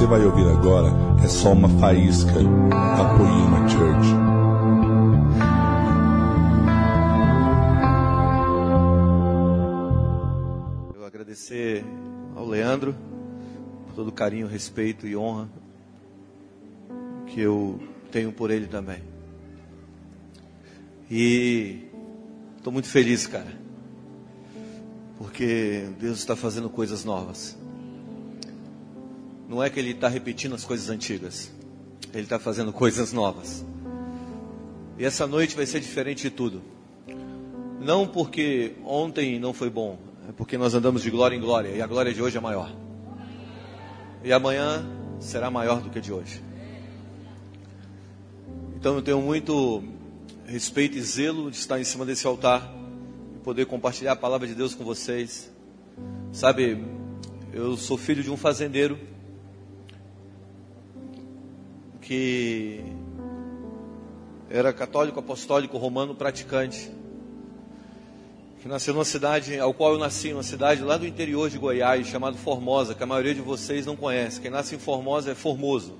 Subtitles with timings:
[0.00, 0.88] você vai ouvir agora
[1.22, 4.08] é só uma faísca da Poema Church.
[10.96, 11.84] Eu agradecer
[12.34, 12.96] ao Leandro
[13.88, 15.50] por todo o carinho, respeito e honra
[17.26, 17.78] que eu
[18.10, 19.02] tenho por ele também.
[21.10, 21.90] E
[22.56, 23.52] estou muito feliz, cara,
[25.18, 27.59] porque Deus está fazendo coisas novas.
[29.50, 31.50] Não é que Ele está repetindo as coisas antigas,
[32.14, 33.66] Ele está fazendo coisas novas.
[34.96, 36.62] E essa noite vai ser diferente de tudo.
[37.80, 41.82] Não porque ontem não foi bom, é porque nós andamos de glória em glória e
[41.82, 42.72] a glória de hoje é maior.
[44.22, 44.86] E amanhã
[45.18, 46.40] será maior do que a de hoje.
[48.76, 49.82] Então eu tenho muito
[50.46, 52.72] respeito e zelo de estar em cima desse altar
[53.34, 55.50] e poder compartilhar a palavra de Deus com vocês.
[56.30, 56.84] Sabe,
[57.52, 59.10] eu sou filho de um fazendeiro
[62.10, 62.82] que
[64.50, 66.90] era católico, apostólico, romano, praticante.
[68.60, 72.08] Que nasceu numa cidade, ao qual eu nasci, uma cidade lá do interior de Goiás,
[72.08, 74.40] chamada Formosa, que a maioria de vocês não conhece.
[74.40, 75.96] Quem nasce em Formosa é Formoso.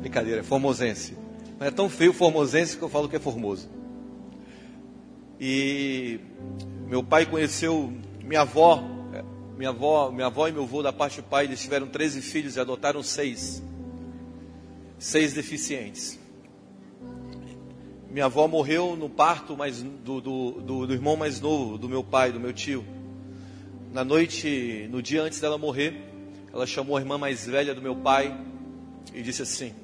[0.00, 1.18] Brincadeira, é formosense.
[1.58, 3.68] Mas é tão feio formosense que eu falo que é formoso.
[5.38, 6.18] E
[6.86, 7.92] meu pai conheceu
[8.24, 8.82] minha avó,
[9.54, 12.56] minha avó, minha avó e meu avô da parte de pai, eles tiveram 13 filhos
[12.56, 13.62] e adotaram seis
[14.98, 16.18] seis deficientes.
[18.10, 22.02] Minha avó morreu no parto mais, do, do, do, do, irmão mais novo, do meu
[22.02, 22.84] pai, do meu tio.
[23.92, 25.94] Na noite, no dia antes dela morrer,
[26.52, 28.36] ela chamou a irmã mais velha do meu pai
[29.14, 29.74] e disse assim: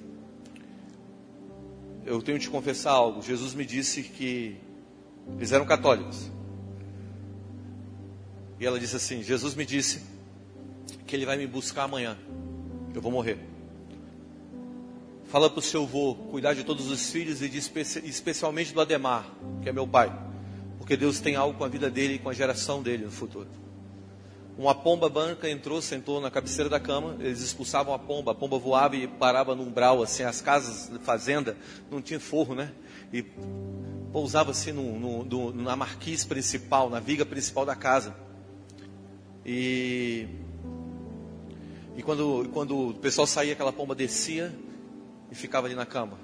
[2.04, 3.22] Eu tenho que te confessar algo.
[3.22, 4.56] Jesus me disse que
[5.36, 6.30] eles eram católicos.
[8.58, 10.02] E ela disse assim: Jesus me disse
[11.06, 12.16] que ele vai me buscar amanhã.
[12.94, 13.53] Eu vou morrer.
[15.34, 18.80] Fala para o seu avô cuidar de todos os filhos e de especi especialmente do
[18.80, 19.26] Ademar,
[19.60, 20.16] que é meu pai.
[20.78, 23.48] Porque Deus tem algo com a vida dele e com a geração dele no futuro.
[24.56, 28.60] Uma pomba branca entrou, sentou na cabeceira da cama, eles expulsavam a pomba, a pomba
[28.60, 31.56] voava e parava no umbral, assim, as casas fazenda
[31.90, 32.72] não tinha forro, né?
[33.12, 33.24] E
[34.12, 38.14] pousava assim no, no, no, na marquise principal, na viga principal da casa.
[39.44, 40.28] E,
[41.96, 44.54] e quando, quando o pessoal saía, aquela pomba descia,
[45.34, 46.16] e ficava ali na cama.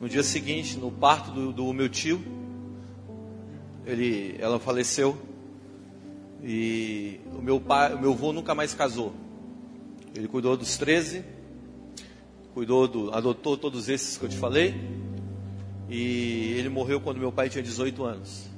[0.00, 2.20] No dia seguinte, no parto do, do meu tio,
[3.86, 5.16] ele, ela faleceu
[6.42, 9.14] e o meu pai, o meu avô nunca mais casou.
[10.12, 11.24] Ele cuidou dos 13,
[12.52, 14.74] cuidou do, adotou todos esses que eu te falei
[15.88, 18.50] e ele morreu quando meu pai tinha 18 anos.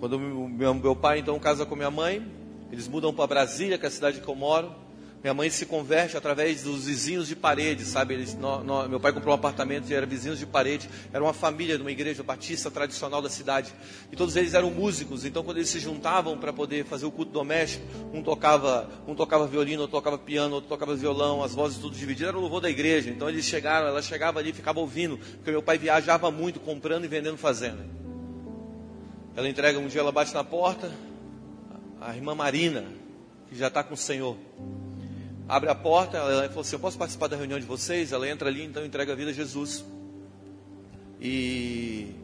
[0.00, 2.26] Quando meu, meu pai então casa com minha mãe,
[2.72, 4.87] eles mudam para Brasília, que é a cidade que eu moro.
[5.20, 8.14] Minha mãe se converte através dos vizinhos de parede, sabe?
[8.14, 10.88] Eles, no, no, meu pai comprou um apartamento e era vizinhos de parede.
[11.12, 13.74] Era uma família de uma igreja batista tradicional da cidade.
[14.12, 15.24] E todos eles eram músicos.
[15.24, 17.84] Então, quando eles se juntavam para poder fazer o culto doméstico,
[18.14, 22.28] um tocava, um tocava violino, outro tocava piano, outro tocava violão, as vozes tudo divididas.
[22.28, 23.10] Era o louvor da igreja.
[23.10, 27.04] Então, eles chegaram, ela chegava ali e ficava ouvindo, porque meu pai viajava muito, comprando
[27.04, 27.84] e vendendo fazenda.
[29.34, 30.92] Ela entrega um dia, ela bate na porta.
[32.00, 32.84] A irmã Marina,
[33.48, 34.36] que já está com o Senhor
[35.48, 38.12] abre a porta, ela falou assim: Eu posso participar da reunião de vocês?
[38.12, 39.84] Ela entra ali, então entrega a vida a Jesus.
[41.20, 42.14] E,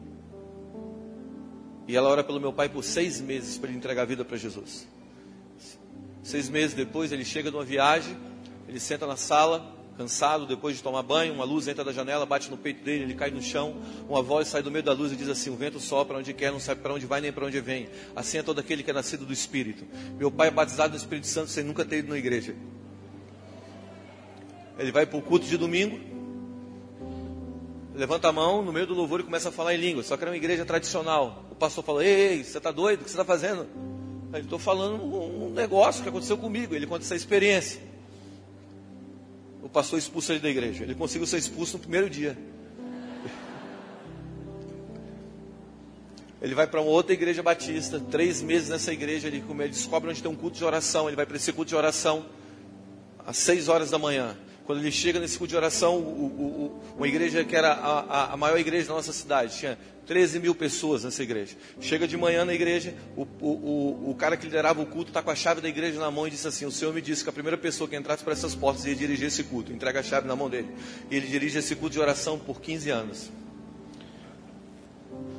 [1.89, 4.37] e ela ora pelo meu pai por seis meses para ele entregar a vida para
[4.37, 4.87] Jesus.
[6.23, 8.17] Seis meses depois, ele chega de uma viagem,
[8.69, 12.51] ele senta na sala, cansado, depois de tomar banho, uma luz entra da janela, bate
[12.51, 13.77] no peito dele, ele cai no chão,
[14.09, 16.53] uma voz sai do meio da luz e diz assim: O vento sopra onde quer,
[16.53, 17.89] não sabe para onde vai nem para onde vem.
[18.15, 19.85] Assim é todo aquele que é nascido do Espírito.
[20.17, 22.55] Meu pai é batizado no Espírito Santo sem nunca ter ido na igreja.
[24.79, 26.01] Ele vai para o culto de domingo,
[27.95, 30.03] levanta a mão no meio do louvor e começa a falar em língua.
[30.03, 31.45] Só que era uma igreja tradicional.
[31.51, 33.01] O pastor falou: Ei, você está doido?
[33.01, 33.67] O que você está fazendo?
[34.33, 36.75] Eu estou falando um negócio que aconteceu comigo.
[36.75, 37.81] Ele conta essa experiência.
[39.63, 40.83] O pastor expulsa ele da igreja.
[40.83, 42.37] Ele conseguiu ser expulso no primeiro dia.
[46.43, 50.21] Ele vai para uma outra igreja batista, três meses nessa igreja, ele, ele descobre onde
[50.21, 52.27] tem um culto de oração, ele vai para esse culto de oração
[53.27, 54.37] às seis horas da manhã.
[54.67, 58.37] Quando ele chega nesse culto de oração, o, o, uma igreja que era a, a,
[58.37, 61.55] maior igreja da nossa cidade, tinha 13 mil pessoas nessa igreja.
[61.81, 65.35] Chega de manhã na igreja, o, o, cara que liderava o culto está com a
[65.35, 67.59] chave da igreja na mão e disse assim: O Senhor me disse que a primeira
[67.59, 69.71] pessoa que entrasse para essas portas ia dirigir esse culto.
[69.71, 70.69] Entrega a chave na mão dele.
[71.11, 73.31] E ele dirige esse culto de oração por 15 anos.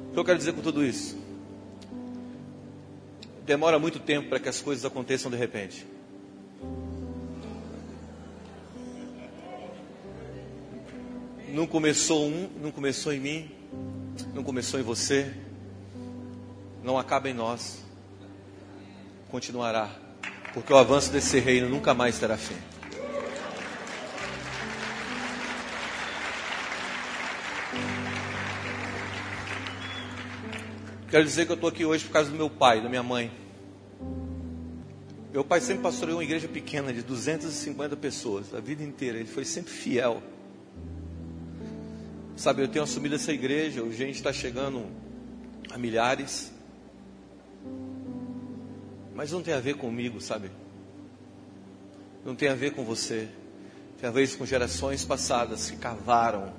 [0.10, 1.18] O que eu quero dizer com tudo isso?
[3.44, 5.95] Demora muito tempo para que as coisas aconteçam de repente.
[11.56, 13.50] Não começou um, não começou em mim,
[14.34, 15.34] não começou em você,
[16.84, 17.82] não acaba em nós,
[19.32, 19.90] continuará,
[20.54, 22.58] porque o avanço desse reino nunca mais terá fim.
[31.10, 33.32] Quero dizer que eu estou aqui hoje por causa do meu pai, da minha mãe.
[35.32, 39.20] Meu pai sempre pastoreou uma igreja pequena de 250 pessoas, a vida inteira.
[39.20, 40.22] Ele foi sempre fiel.
[42.36, 44.86] Sabe, eu tenho assumido essa igreja, a gente está chegando
[45.72, 46.52] a milhares.
[49.14, 50.52] Mas não tem a ver comigo, sabe?
[52.26, 53.30] Não tem a ver com você.
[54.00, 56.54] Tem a ver com gerações passadas que cavaram,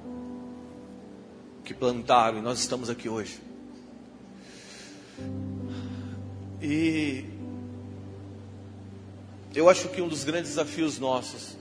[1.62, 3.38] que plantaram, e nós estamos aqui hoje.
[6.62, 7.22] E
[9.54, 11.58] eu acho que um dos grandes desafios nossos,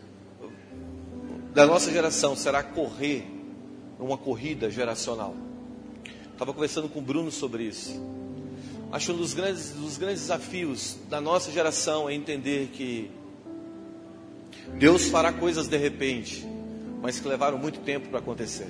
[1.53, 3.34] da nossa geração, será correr
[4.00, 5.36] uma corrida geracional.
[6.31, 8.01] Estava conversando com o Bruno sobre isso.
[8.92, 13.09] Acho um dos grandes, dos grandes desafios da nossa geração é entender que
[14.77, 16.45] Deus fará coisas de repente,
[17.01, 18.68] mas que levaram muito tempo para acontecer.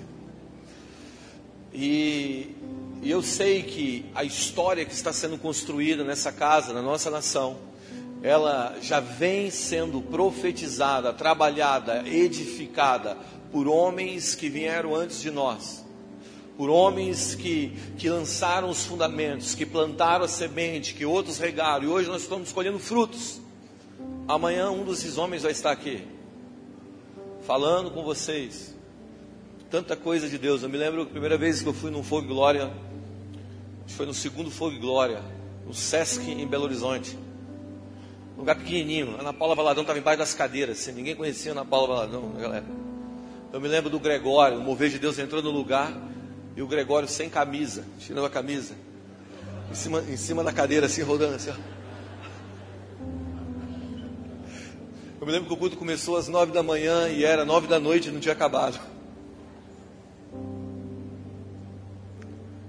[1.73, 2.55] E,
[3.01, 7.57] e eu sei que a história que está sendo construída nessa casa, na nossa nação,
[8.23, 13.17] ela já vem sendo profetizada, trabalhada, edificada
[13.51, 15.83] por homens que vieram antes de nós,
[16.57, 21.87] por homens que, que lançaram os fundamentos, que plantaram a semente, que outros regaram, e
[21.87, 23.41] hoje nós estamos colhendo frutos.
[24.27, 26.03] Amanhã um desses homens vai estar aqui,
[27.45, 28.75] falando com vocês,
[29.69, 30.63] tanta coisa de Deus.
[30.63, 32.71] Eu me lembro a primeira vez que eu fui num Fogo Glória,
[33.87, 35.21] foi no segundo Fogo Glória,
[35.65, 37.17] no Sesc em Belo Horizonte.
[38.35, 39.15] Um lugar pequenininho.
[39.19, 40.79] Ana Paula Valadão estava embaixo das cadeiras.
[40.79, 42.65] Assim, ninguém conhecia Ana Paula Valadão, galera.
[43.55, 45.97] Eu me lembro do Gregório, o mover de Deus entrou no lugar
[46.57, 48.75] e o Gregório sem camisa, tirando a camisa,
[49.71, 51.51] em cima, em cima da cadeira, assim, rodando assim.
[51.51, 51.55] Ó.
[55.21, 57.79] Eu me lembro que o culto começou às nove da manhã e era nove da
[57.79, 58.77] noite e não tinha acabado.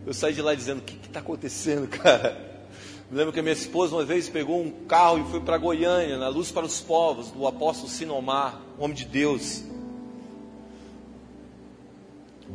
[0.06, 2.62] Eu saí de lá dizendo: O que está acontecendo, cara?
[3.10, 6.16] Me lembro que a minha esposa uma vez pegou um carro e foi para Goiânia,
[6.16, 9.64] na Luz para os Povos, do apóstolo Sinomar, homem de Deus.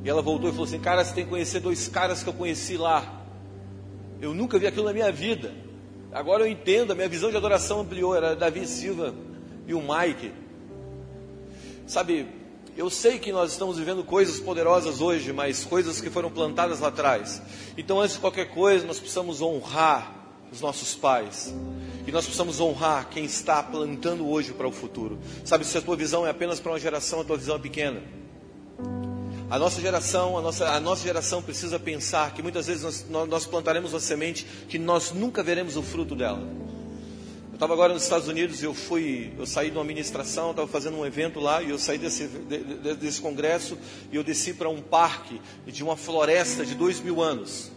[0.03, 2.33] E ela voltou e falou assim: Cara, você tem que conhecer dois caras que eu
[2.33, 3.21] conheci lá.
[4.21, 5.53] Eu nunca vi aquilo na minha vida.
[6.11, 8.15] Agora eu entendo, a minha visão de adoração ampliou.
[8.15, 9.13] Era Davi Silva
[9.67, 10.31] e o Mike.
[11.87, 12.27] Sabe,
[12.75, 16.87] eu sei que nós estamos vivendo coisas poderosas hoje, mas coisas que foram plantadas lá
[16.87, 17.41] atrás.
[17.77, 20.15] Então, antes de qualquer coisa, nós precisamos honrar
[20.51, 21.53] os nossos pais.
[22.07, 25.19] E nós precisamos honrar quem está plantando hoje para o futuro.
[25.45, 28.01] Sabe, se a tua visão é apenas para uma geração, a tua visão é pequena.
[29.51, 33.45] A nossa geração, a nossa, a nossa geração precisa pensar que muitas vezes nós, nós
[33.45, 36.41] plantaremos uma semente que nós nunca veremos o fruto dela
[37.61, 40.97] estava agora nos Estados Unidos e eu fui, eu saí de uma ministração, estava fazendo
[40.97, 43.77] um evento lá e eu saí desse, de, desse congresso
[44.11, 47.71] e eu desci para um parque de uma floresta de dois mil anos.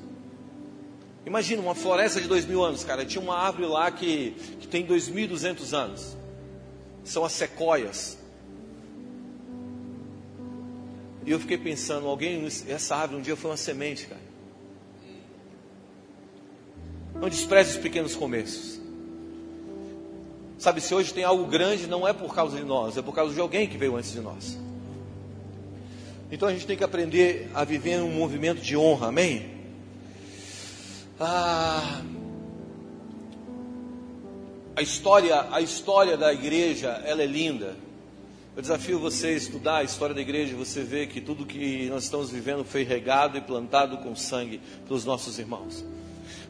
[1.26, 3.04] Imagina uma floresta de dois mil anos, cara.
[3.04, 6.16] Tinha uma árvore lá que, que tem dois mil e duzentos anos.
[7.04, 8.16] São as sequoias.
[11.26, 14.20] E eu fiquei pensando, alguém, essa árvore um dia foi uma semente, cara.
[17.14, 18.80] Não despreze os pequenos começos.
[20.58, 23.34] Sabe, se hoje tem algo grande, não é por causa de nós, é por causa
[23.34, 24.58] de alguém que veio antes de nós.
[26.30, 29.50] Então a gente tem que aprender a viver um movimento de honra, amém?
[31.18, 32.02] Ah,
[34.76, 37.76] a história, a história da igreja, ela é linda.
[38.56, 42.04] Eu desafio você a estudar a história da igreja, você vê que tudo que nós
[42.04, 45.84] estamos vivendo foi regado e plantado com sangue pelos nossos irmãos.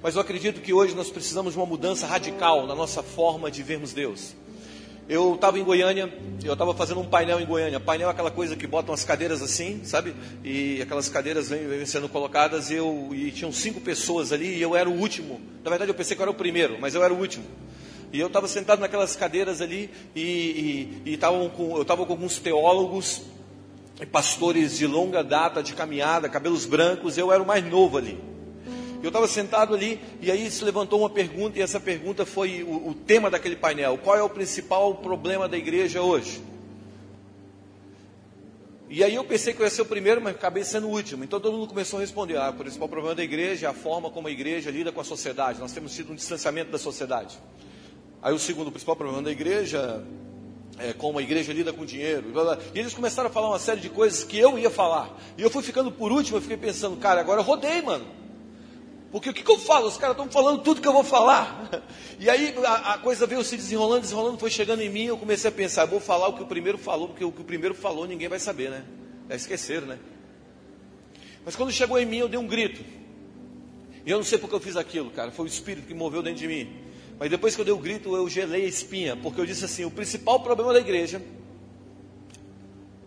[0.03, 3.63] Mas eu acredito que hoje nós precisamos de uma mudança radical na nossa forma de
[3.63, 4.35] vermos Deus.
[5.09, 6.13] Eu estava em Goiânia,
[6.45, 7.81] eu estava fazendo um painel em Goiânia.
[7.81, 10.15] Painel é aquela coisa que botam as cadeiras assim, sabe?
[10.45, 14.77] E aquelas cadeiras vêm sendo colocadas e, eu, e tinham cinco pessoas ali e eu
[14.77, 15.41] era o último.
[15.63, 17.47] Na verdade eu pensei que eu era o primeiro, mas eu era o último.
[18.15, 22.39] E eu estava sentado naquelas cadeiras ali e, e, e com, eu estava com alguns
[22.39, 23.23] teólogos
[24.01, 27.19] e pastores de longa data, de caminhada, cabelos brancos.
[27.19, 28.17] Eu era o mais novo ali.
[29.03, 32.91] Eu estava sentado ali e aí se levantou uma pergunta, e essa pergunta foi o,
[32.91, 36.41] o tema daquele painel: qual é o principal problema da igreja hoje?
[38.89, 41.25] E aí eu pensei que eu ia ser o primeiro, mas acabei sendo o último.
[41.25, 44.09] Então todo mundo começou a responder: ah, o principal problema da igreja é a forma
[44.09, 45.59] como a igreja lida com a sociedade.
[45.59, 47.37] Nós temos tido um distanciamento da sociedade.
[48.25, 50.03] Aí o segundo, o principal problema da igreja
[50.79, 52.31] é, como a igreja lida com dinheiro.
[52.33, 52.59] Blá, blá.
[52.75, 55.15] E eles começaram a falar uma série de coisas que eu ia falar.
[55.37, 58.07] E eu fui ficando por último, eu fiquei pensando, cara, agora eu rodei, mano.
[59.13, 59.87] Porque o que, que eu falo?
[59.87, 61.71] Os caras estão falando tudo que eu vou falar.
[62.19, 65.05] E aí a, a, coisa veio se desenrolando, desenrolando, foi chegando em mim.
[65.05, 67.45] Eu comecei a pensar, vou falar o que o primeiro falou, porque o que o
[67.45, 68.85] primeiro falou ninguém vai saber, né?
[69.29, 69.99] É esquecer, né?
[71.45, 72.83] Mas quando chegou em mim, eu dei um grito.
[74.07, 75.31] E eu não sei porque eu fiz aquilo, cara.
[75.33, 76.84] Foi o Espírito que moveu dentro de mim.
[77.19, 79.85] Mas depois que eu dei o grito, eu gelei a espinha, porque eu disse assim:
[79.85, 81.23] o principal problema da igreja,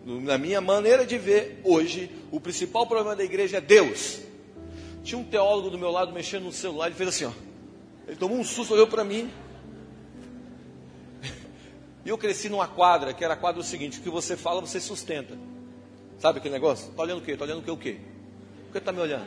[0.04, 4.20] na minha maneira de ver hoje, o principal problema da igreja é Deus.
[5.04, 7.32] Tinha um teólogo do meu lado mexendo no celular, ele fez assim: ó.
[8.06, 9.30] Ele tomou um susto, olhou para mim.
[12.06, 14.62] E eu cresci numa quadra, que era a quadra o seguinte: o que você fala,
[14.62, 15.36] você sustenta.
[16.18, 16.90] Sabe aquele negócio?
[16.90, 17.32] Está olhando o quê?
[17.32, 17.70] Está olhando o quê?
[17.70, 17.98] O quê?
[18.66, 19.26] Por que está me olhando?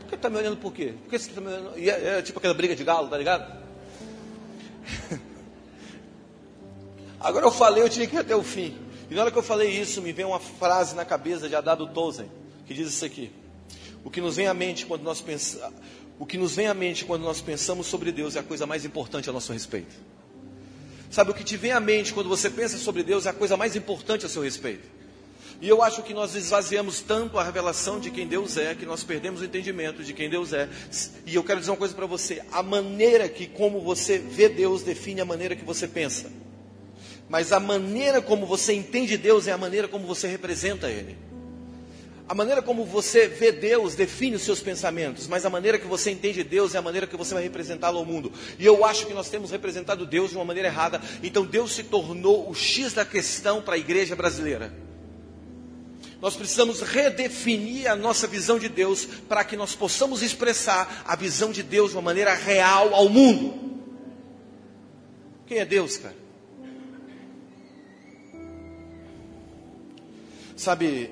[0.00, 0.94] Por que está me olhando por quê?
[1.02, 1.78] Por que você está me olhando?
[1.78, 3.63] E é, é tipo aquela briga de galo, tá ligado?
[7.24, 8.76] Agora eu falei, eu tinha que ir até o fim.
[9.10, 11.86] E na hora que eu falei isso, me veio uma frase na cabeça de Adado
[11.86, 12.30] Tozen,
[12.66, 13.32] que diz isso aqui.
[14.04, 15.74] O que nos vem à mente quando nós pensamos,
[16.18, 18.84] o que nos vem à mente quando nós pensamos sobre Deus é a coisa mais
[18.84, 19.94] importante a nosso respeito.
[21.10, 23.56] Sabe, o que te vem à mente quando você pensa sobre Deus é a coisa
[23.56, 24.86] mais importante a seu respeito.
[25.62, 29.02] E eu acho que nós esvaziamos tanto a revelação de quem Deus é, que nós
[29.02, 30.68] perdemos o entendimento de quem Deus é.
[31.24, 34.82] E eu quero dizer uma coisa para você: a maneira que como você vê Deus
[34.82, 36.43] define a maneira que você pensa.
[37.34, 41.18] Mas a maneira como você entende Deus é a maneira como você representa Ele.
[42.28, 46.12] A maneira como você vê Deus define os seus pensamentos, mas a maneira que você
[46.12, 48.30] entende Deus é a maneira que você vai representá-lo ao mundo.
[48.56, 51.02] E eu acho que nós temos representado Deus de uma maneira errada.
[51.24, 54.72] Então Deus se tornou o X da questão para a igreja brasileira.
[56.22, 61.50] Nós precisamos redefinir a nossa visão de Deus para que nós possamos expressar a visão
[61.50, 63.82] de Deus de uma maneira real ao mundo.
[65.48, 66.22] Quem é Deus, cara?
[70.56, 71.10] Sabe,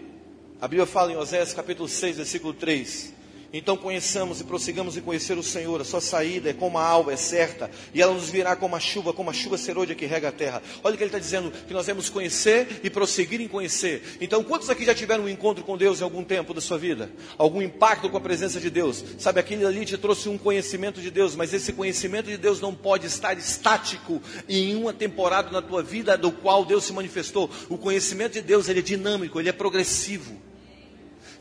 [0.60, 3.12] a Bíblia fala em Oséias capítulo 6, versículo 3:
[3.52, 5.80] então conheçamos e prossigamos em conhecer o Senhor.
[5.80, 8.80] A sua saída é como a alva, é certa, e ela nos virá como a
[8.80, 10.62] chuva, como a chuva serôdia que rega a terra.
[10.82, 14.16] Olha o que ele está dizendo: que nós devemos conhecer e prosseguir em conhecer.
[14.20, 17.10] Então, quantos aqui já tiveram um encontro com Deus em algum tempo da sua vida?
[17.36, 19.04] Algum impacto com a presença de Deus?
[19.18, 22.74] Sabe, aquele ali te trouxe um conhecimento de Deus, mas esse conhecimento de Deus não
[22.74, 27.50] pode estar estático em uma temporada na tua vida do qual Deus se manifestou.
[27.68, 30.51] O conhecimento de Deus ele é dinâmico, ele é progressivo.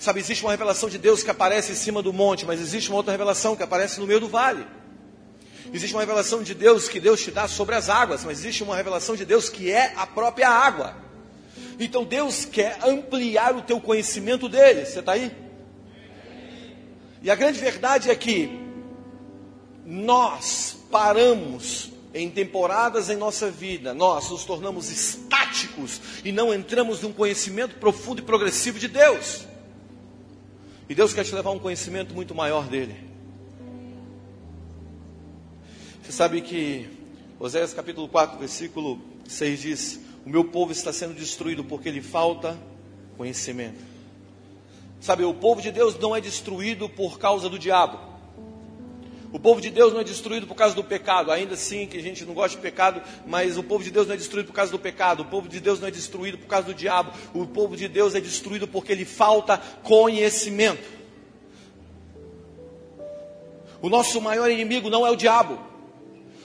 [0.02, 2.98] Sabe, existe uma revelação de Deus que aparece em cima do monte, mas existe uma
[2.98, 4.66] outra revelação que aparece no meio do vale.
[5.72, 8.76] Existe uma revelação de Deus que Deus te dá sobre as águas, mas existe uma
[8.76, 10.96] revelação de Deus que é a própria água.
[11.80, 14.88] Então Deus quer ampliar o teu conhecimento dele.
[14.88, 15.32] Você está aí?
[17.22, 18.60] E a grande verdade é que
[19.86, 27.14] nós paramos em temporadas em nossa vida, nós nos tornamos estáticos e não entramos num
[27.14, 29.51] conhecimento profundo e progressivo de Deus.
[30.92, 32.94] E Deus quer te levar a um conhecimento muito maior dele.
[36.04, 36.86] Você sabe que
[37.40, 42.60] Oséias capítulo 4, versículo 6 diz: O meu povo está sendo destruído porque lhe falta
[43.16, 43.80] conhecimento.
[45.00, 47.98] Sabe, o povo de Deus não é destruído por causa do diabo.
[49.32, 52.02] O povo de Deus não é destruído por causa do pecado, ainda assim que a
[52.02, 54.72] gente não gosta de pecado, mas o povo de Deus não é destruído por causa
[54.72, 57.78] do pecado, o povo de Deus não é destruído por causa do diabo, o povo
[57.78, 60.86] de Deus é destruído porque lhe falta conhecimento.
[63.82, 65.58] O nosso maior inimigo não é o diabo,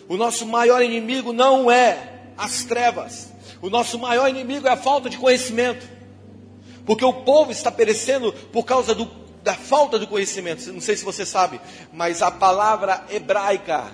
[0.09, 5.11] o nosso maior inimigo não é as trevas, o nosso maior inimigo é a falta
[5.11, 5.85] de conhecimento,
[6.87, 10.73] porque o povo está perecendo por causa do da falta do conhecimento.
[10.73, 11.61] Não sei se você sabe,
[11.93, 13.85] mas a palavra hebraica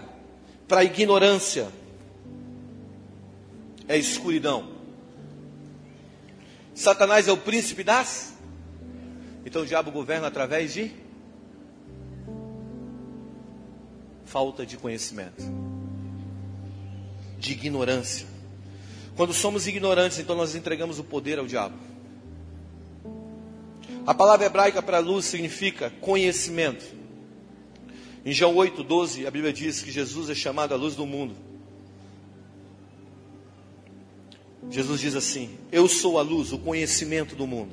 [0.67, 1.69] para ignorância
[3.87, 4.73] é escuridão.
[6.75, 8.33] Satanás é o príncipe das?
[9.45, 10.91] Então o diabo governa através de
[14.25, 15.45] falta de conhecimento,
[17.39, 18.27] de ignorância.
[19.15, 21.92] Quando somos ignorantes, então nós entregamos o poder ao diabo.
[24.05, 26.85] A palavra hebraica para luz significa conhecimento.
[28.25, 31.37] Em João 8, 12, a Bíblia diz que Jesus é chamado a luz do mundo.
[34.71, 37.73] Jesus diz assim: Eu sou a luz, o conhecimento do mundo.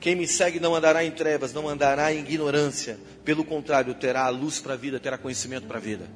[0.00, 2.98] Quem me segue não andará em trevas, não andará em ignorância.
[3.24, 6.08] Pelo contrário, terá a luz para a vida, terá conhecimento para a vida.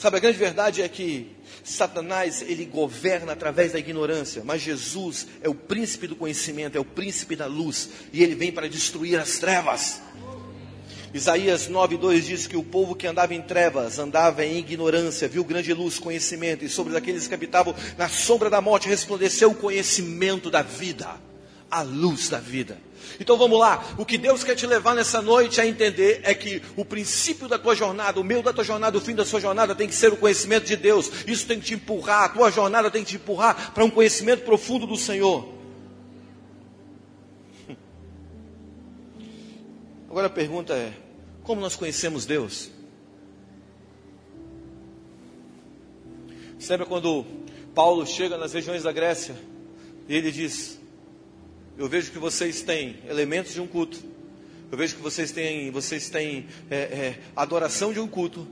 [0.00, 1.26] Sabe, a grande verdade é que
[1.62, 6.84] Satanás, ele governa através da ignorância, mas Jesus é o príncipe do conhecimento, é o
[6.86, 10.00] príncipe da luz, e ele vem para destruir as trevas.
[11.12, 15.74] Isaías 9,2 diz que o povo que andava em trevas, andava em ignorância, viu grande
[15.74, 20.62] luz, conhecimento, e sobre aqueles que habitavam na sombra da morte resplandeceu o conhecimento da
[20.62, 21.10] vida,
[21.70, 22.78] a luz da vida.
[23.18, 26.62] Então vamos lá, o que Deus quer te levar nessa noite a entender é que
[26.76, 29.74] o princípio da tua jornada, o meio da tua jornada, o fim da sua jornada
[29.74, 31.10] tem que ser o conhecimento de Deus.
[31.26, 34.44] Isso tem que te empurrar, a tua jornada tem que te empurrar para um conhecimento
[34.44, 35.48] profundo do Senhor.
[40.08, 40.92] Agora a pergunta é:
[41.42, 42.70] como nós conhecemos Deus?
[46.58, 47.24] Você lembra quando
[47.74, 49.34] Paulo chega nas regiões da Grécia
[50.08, 50.79] e ele diz:
[51.80, 53.98] Eu vejo que vocês têm elementos de um culto,
[54.70, 58.46] eu vejo que vocês têm, vocês têm é, é, adoração de um culto,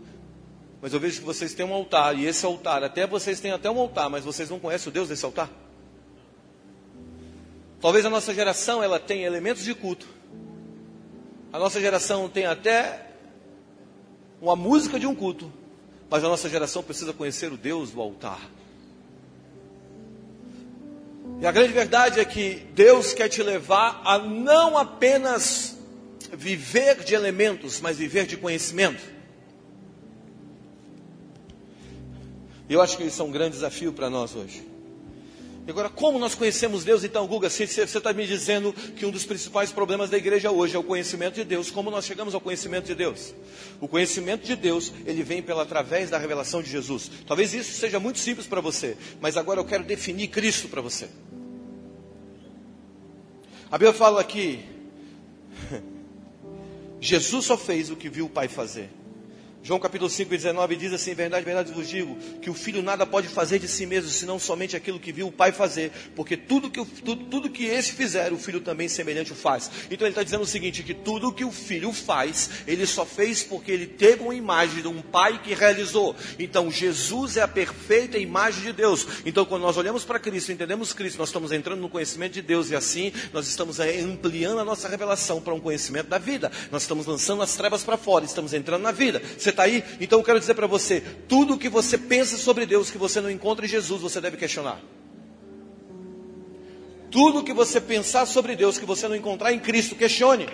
[0.80, 3.70] mas eu vejo que vocês têm um altar, e esse altar, até vocês têm até
[3.70, 5.50] um altar, mas vocês não conhecem o Deus desse altar?
[7.82, 10.08] Talvez a nossa geração ela tenha elementos de culto,
[11.52, 13.10] a nossa geração tem até
[14.40, 15.52] uma música de um culto,
[16.08, 18.40] mas a nossa geração precisa conhecer o Deus do altar.
[21.40, 25.78] E a grande verdade é que Deus quer te levar a não apenas
[26.32, 29.02] viver de elementos, mas viver de conhecimento.
[32.68, 34.67] E eu acho que isso é um grande desafio para nós hoje.
[35.68, 39.26] Agora, como nós conhecemos Deus, então, Guga, se você está me dizendo que um dos
[39.26, 42.86] principais problemas da igreja hoje é o conhecimento de Deus, como nós chegamos ao conhecimento
[42.86, 43.34] de Deus?
[43.78, 47.10] O conhecimento de Deus, ele vem pela através da revelação de Jesus.
[47.26, 51.10] Talvez isso seja muito simples para você, mas agora eu quero definir Cristo para você.
[53.70, 54.60] A Bíblia fala que
[56.98, 58.88] Jesus só fez o que viu o Pai fazer.
[59.62, 63.28] João capítulo 5, 19 diz assim: Verdade, verdade vos digo, que o filho nada pode
[63.28, 66.84] fazer de si mesmo, senão somente aquilo que viu o pai fazer, porque tudo que,
[67.02, 69.70] tudo, tudo que esse fizer, o filho também semelhante o faz.
[69.90, 73.42] Então ele está dizendo o seguinte: que tudo que o filho faz, ele só fez
[73.42, 76.14] porque ele teve uma imagem de um pai que realizou.
[76.38, 79.06] Então Jesus é a perfeita imagem de Deus.
[79.26, 82.70] Então quando nós olhamos para Cristo, entendemos Cristo, nós estamos entrando no conhecimento de Deus
[82.70, 86.50] e assim nós estamos ampliando a nossa revelação para um conhecimento da vida.
[86.70, 89.20] Nós estamos lançando as trevas para fora, estamos entrando na vida.
[89.48, 89.82] Você está aí?
[89.98, 93.30] Então eu quero dizer para você: tudo que você pensa sobre Deus que você não
[93.30, 94.80] encontra em Jesus, você deve questionar.
[97.10, 100.46] Tudo que você pensar sobre Deus que você não encontrar em Cristo, questione.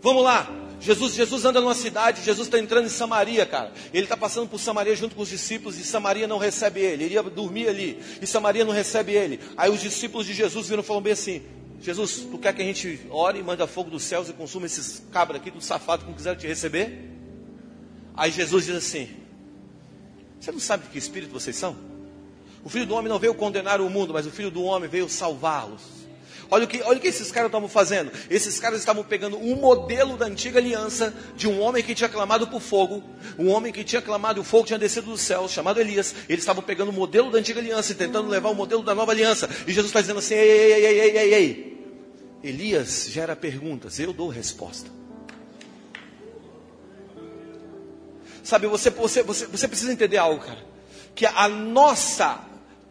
[0.00, 0.48] Vamos lá.
[0.80, 3.72] Jesus, Jesus anda numa cidade, Jesus está entrando em Samaria, cara.
[3.92, 7.04] Ele está passando por Samaria junto com os discípulos e Samaria não recebe ele.
[7.04, 9.40] Ele ia dormir ali e Samaria não recebe ele.
[9.56, 11.42] Aí os discípulos de Jesus viram e falaram bem assim:
[11.82, 15.02] Jesus, tu quer que a gente ore e manda fogo dos céus e consuma esses
[15.10, 17.10] cabras aqui, tudo safado, que não quiseram te receber?
[18.16, 19.10] Aí Jesus diz assim:
[20.38, 21.76] Você não sabe de que espírito vocês são?
[22.64, 25.08] O filho do homem não veio condenar o mundo, mas o filho do homem veio
[25.08, 26.02] salvá-los.
[26.48, 28.12] Olha o que, olha o que esses caras estavam fazendo.
[28.28, 32.46] Esses caras estavam pegando um modelo da antiga aliança de um homem que tinha clamado
[32.46, 33.02] por fogo,
[33.38, 36.14] um homem que tinha clamado e o fogo tinha descido do céu, chamado Elias.
[36.28, 39.12] Eles estavam pegando o modelo da antiga aliança e tentando levar o modelo da nova
[39.12, 39.48] aliança.
[39.66, 41.71] E Jesus está dizendo assim: ei, ei, ei, ei, ei, ei.
[42.42, 44.90] Elias gera perguntas, eu dou resposta.
[48.42, 50.58] Sabe, você, você, você, você precisa entender algo, cara.
[51.14, 52.40] Que a nossa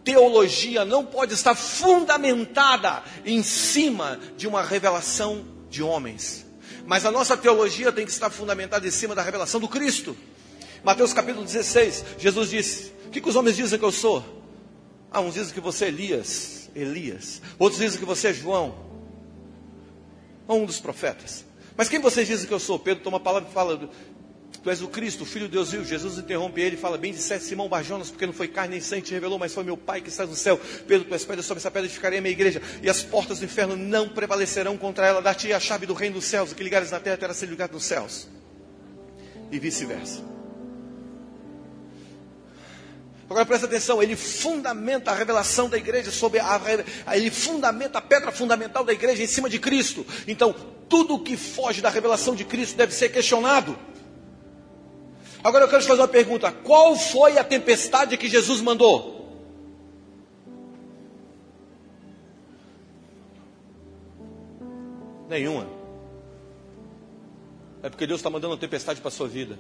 [0.04, 6.46] teologia não pode estar fundamentada em cima de uma revelação de homens.
[6.86, 10.16] Mas a nossa teologia tem que estar fundamentada em cima da revelação do Cristo.
[10.84, 14.24] Mateus capítulo 16, Jesus disse: O que, que os homens dizem que eu sou?
[15.12, 17.42] Ah, uns dizem que você é Elias, Elias.
[17.60, 18.91] Outros dizem que você é João
[20.52, 21.46] ou um dos profetas.
[21.78, 22.78] Mas quem vocês dizem que eu sou?
[22.78, 23.90] Pedro toma a palavra e fala:
[24.62, 25.84] Tu és o Cristo, o Filho de Deus viu.
[25.86, 29.04] Jesus interrompe ele e fala: Bem disseste Simão Barjonas, porque não foi carne nem sangue
[29.04, 30.60] te revelou, mas foi meu Pai que está no céu.
[30.86, 33.46] Pedro, tu és pedra sobre essa pedra edificarei a minha igreja, e as portas do
[33.46, 35.22] inferno não prevalecerão contra ela.
[35.22, 37.72] Dar-te a chave do reino dos céus, o que ligares na terra terá sido ligado
[37.72, 38.28] nos céus.
[39.50, 40.22] E vice-versa.
[43.32, 46.60] Agora presta atenção, ele fundamenta a revelação da igreja sobre a,
[47.14, 50.06] ele fundamenta a pedra fundamental da igreja em cima de Cristo.
[50.28, 50.54] Então,
[50.90, 53.80] tudo que foge da revelação de Cristo deve ser questionado.
[55.42, 59.34] Agora eu quero te fazer uma pergunta: qual foi a tempestade que Jesus mandou?
[65.30, 65.70] Nenhuma.
[67.82, 69.58] É porque Deus está mandando uma tempestade para a sua vida.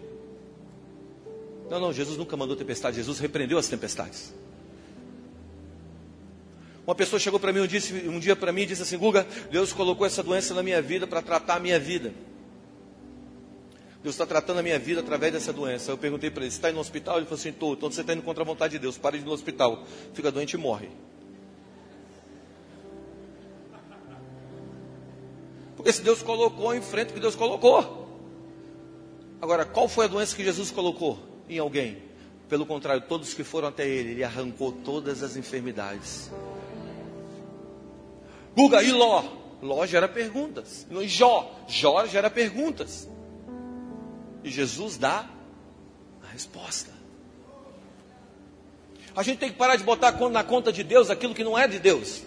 [1.71, 4.34] Não, não, Jesus nunca mandou tempestade, Jesus repreendeu as tempestades.
[6.86, 7.79] Uma pessoa chegou para mim um dia,
[8.10, 11.07] um dia para mim e disse assim: Guga, Deus colocou essa doença na minha vida
[11.07, 12.13] para tratar a minha vida.
[14.03, 15.91] Deus está tratando a minha vida através dessa doença.
[15.91, 17.15] Eu perguntei para ele: está indo no hospital?
[17.15, 17.71] Ele falou assim: Estou.
[17.71, 18.97] Então você está indo contra a vontade de Deus.
[18.97, 19.86] Para de ir no hospital.
[20.13, 20.89] Fica doente e morre.
[25.77, 28.10] Porque se Deus colocou, enfrenta o que Deus colocou.
[29.41, 31.97] Agora, qual foi a doença que Jesus colocou em alguém?
[32.49, 36.30] Pelo contrário, todos que foram até ele, ele arrancou todas as enfermidades.
[38.56, 39.23] Guga, e Ló?
[39.62, 40.86] Ló gera perguntas.
[40.89, 43.08] E Jó, Jó gera perguntas.
[44.43, 45.30] E Jesus dá
[46.23, 46.91] a resposta.
[49.15, 51.67] A gente tem que parar de botar na conta de Deus aquilo que não é
[51.67, 52.23] de Deus.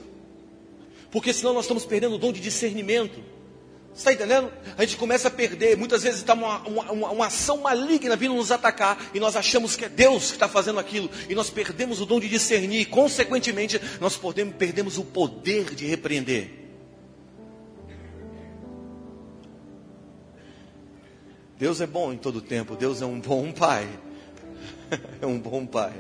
[1.11, 3.23] Porque senão nós estamos perdendo o dom de discernimento.
[3.95, 4.53] Está entendendo?
[4.77, 5.77] A gente começa a perder.
[5.77, 9.85] Muitas vezes está uma, uma, uma, ação maligna vindo nos atacar e nós achamos que
[9.85, 12.81] é Deus que está fazendo aquilo e nós perdemos o dom de discernir.
[12.81, 16.51] E, consequentemente, nós podemos, perdemos o poder de repreender.
[21.57, 22.75] Deus é bom em todo tempo.
[22.75, 23.89] Deus é um bom pai.
[25.23, 25.93] é um bom pai.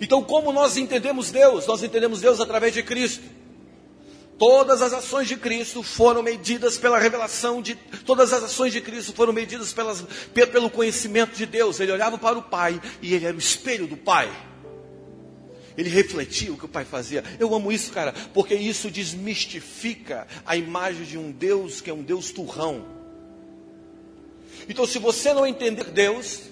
[0.00, 1.66] Então, como nós entendemos Deus?
[1.66, 3.43] Nós entendemos Deus através de Cristo.
[4.38, 7.76] Todas as ações de Cristo foram medidas pela revelação de.
[8.04, 11.78] Todas as ações de Cristo foram medidas pelas, pelo conhecimento de Deus.
[11.78, 14.30] Ele olhava para o Pai e ele era o espelho do Pai.
[15.76, 17.22] Ele refletia o que o Pai fazia.
[17.38, 22.02] Eu amo isso, cara, porque isso desmistifica a imagem de um Deus que é um
[22.02, 22.84] Deus turrão.
[24.68, 26.42] Então, se você não entender Deus,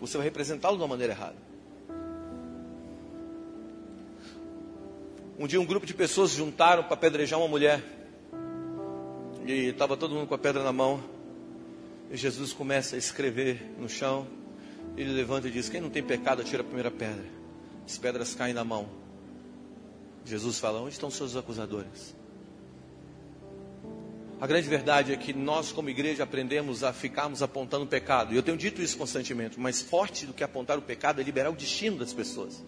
[0.00, 1.51] você vai representá-lo de uma maneira errada.
[5.38, 7.82] Um dia um grupo de pessoas juntaram para apedrejar uma mulher.
[9.46, 11.02] E estava todo mundo com a pedra na mão.
[12.10, 14.26] E Jesus começa a escrever no chão.
[14.96, 17.24] Ele levanta e diz: Quem não tem pecado, atira a primeira pedra.
[17.86, 18.88] As pedras caem na mão.
[20.24, 22.14] Jesus fala: Onde estão seus acusadores?
[24.38, 28.34] A grande verdade é que nós, como igreja, aprendemos a ficarmos apontando o pecado.
[28.34, 29.58] E eu tenho dito isso constantemente.
[29.58, 32.62] Mas forte do que apontar o pecado é liberar o destino das pessoas.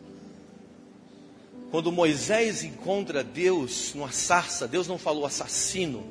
[1.74, 6.06] Quando Moisés encontra Deus numa sarça, Deus não falou assassino,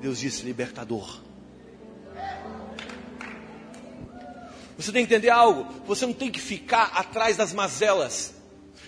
[0.00, 1.20] Deus disse libertador.
[4.76, 8.34] Você tem que entender algo, você não tem que ficar atrás das mazelas.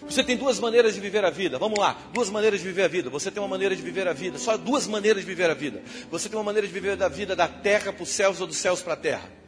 [0.00, 1.56] Você tem duas maneiras de viver a vida.
[1.56, 3.08] Vamos lá, duas maneiras de viver a vida.
[3.08, 5.84] Você tem uma maneira de viver a vida, só duas maneiras de viver a vida.
[6.10, 8.56] Você tem uma maneira de viver a vida da terra para os céus ou dos
[8.56, 9.41] céus para a terra.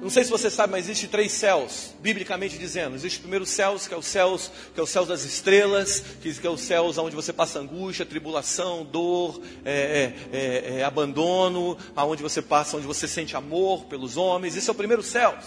[0.00, 2.96] Não sei se você sabe, mas existe três céus, biblicamente dizendo.
[2.96, 6.46] Existe o primeiro céu, que é o céus, que é o céu das estrelas, que
[6.46, 12.22] é o céus onde você passa angústia, tribulação, dor, é, é, é, é, abandono, aonde
[12.22, 14.56] você passa, onde você sente amor pelos homens.
[14.56, 15.38] Esse é o primeiro céu.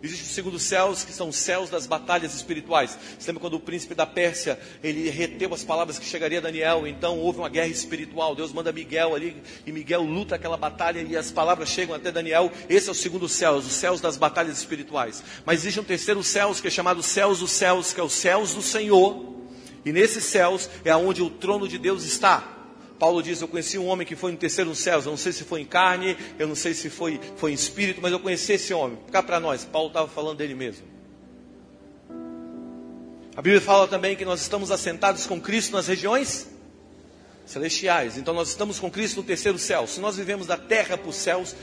[0.00, 2.96] Existe o segundo céus, que são os céus das batalhas espirituais.
[3.18, 6.86] Você lembra quando o príncipe da Pérsia, ele reteu as palavras que chegaria a Daniel,
[6.86, 8.36] então houve uma guerra espiritual.
[8.36, 12.52] Deus manda Miguel ali, e Miguel luta aquela batalha, e as palavras chegam até Daniel.
[12.68, 15.24] Esse é o segundo céus, os céus das batalhas espirituais.
[15.44, 18.54] Mas existe um terceiro céus, que é chamado céus dos céus, que é os céus
[18.54, 19.36] do Senhor.
[19.84, 22.57] E nesses céus é onde o trono de Deus está.
[22.98, 24.98] Paulo diz: Eu conheci um homem que foi no terceiro céu.
[24.98, 28.00] Eu não sei se foi em carne, eu não sei se foi, foi em espírito,
[28.02, 28.98] mas eu conheci esse homem.
[29.12, 30.86] Cá para nós, Paulo estava falando dele mesmo.
[33.36, 36.48] A Bíblia fala também que nós estamos assentados com Cristo nas regiões
[37.46, 38.18] celestiais.
[38.18, 39.86] Então nós estamos com Cristo no terceiro céu.
[39.86, 41.54] Se nós vivemos da terra para os céus,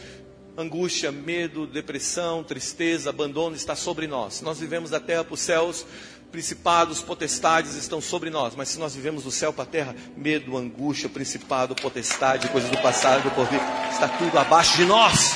[0.57, 4.35] angústia, medo, depressão, tristeza, abandono está sobre nós.
[4.35, 5.85] Se nós vivemos da terra para os céus,
[6.31, 10.57] principados, potestades estão sobre nós, mas se nós vivemos do céu para a terra, medo,
[10.57, 13.59] angústia, principado, potestade, coisas do passado, do porvir,
[13.91, 15.35] está tudo abaixo de nós.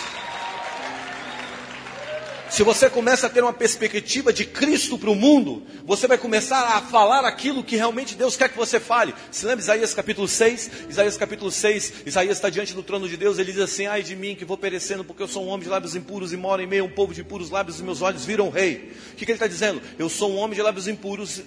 [2.49, 6.77] Se você começa a ter uma perspectiva de Cristo para o mundo, você vai começar
[6.77, 9.13] a falar aquilo que realmente Deus quer que você fale.
[9.29, 10.71] Se lembra Isaías capítulo 6?
[10.89, 14.15] Isaías capítulo 6, Isaías está diante do trono de Deus, ele diz assim: Ai de
[14.15, 16.67] mim que vou perecendo, porque eu sou um homem de lábios impuros e moro em
[16.67, 18.93] meio a um povo de impuros lábios, e meus olhos viram o rei.
[19.11, 19.79] O que, que ele está dizendo?
[19.99, 21.43] Eu sou um homem de lábios impuros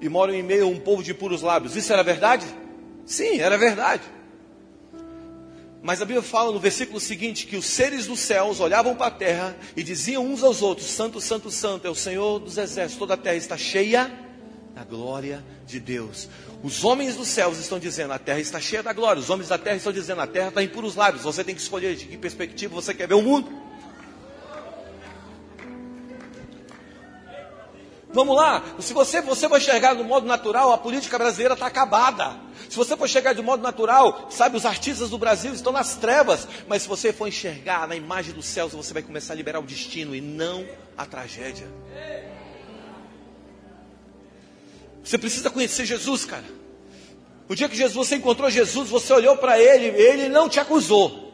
[0.00, 1.76] e moro em meio a um povo de impuros lábios.
[1.76, 2.46] Isso era verdade?
[3.06, 4.02] Sim, era verdade.
[5.82, 9.10] Mas a Bíblia fala no versículo seguinte que os seres dos céus olhavam para a
[9.10, 13.14] terra e diziam uns aos outros: Santo, Santo, Santo é o Senhor dos exércitos, toda
[13.14, 14.10] a terra está cheia
[14.74, 16.28] da glória de Deus.
[16.62, 19.20] Os homens dos céus estão dizendo: a terra está cheia da glória.
[19.20, 21.22] Os homens da terra estão dizendo: a terra está em puros lábios.
[21.22, 23.67] Você tem que escolher de que perspectiva você quer ver o mundo.
[28.18, 32.34] Vamos lá, se você, você vai enxergar do modo natural, a política brasileira está acabada.
[32.68, 36.48] Se você for enxergar de modo natural, sabe, os artistas do Brasil estão nas trevas.
[36.66, 39.62] Mas se você for enxergar na imagem dos céus, você vai começar a liberar o
[39.62, 41.68] destino e não a tragédia.
[45.04, 46.46] Você precisa conhecer Jesus, cara.
[47.48, 51.32] O dia que Jesus, você encontrou Jesus, você olhou para ele, ele não te acusou.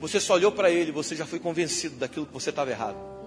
[0.00, 3.19] Você só olhou para ele, você já foi convencido daquilo que você estava errado.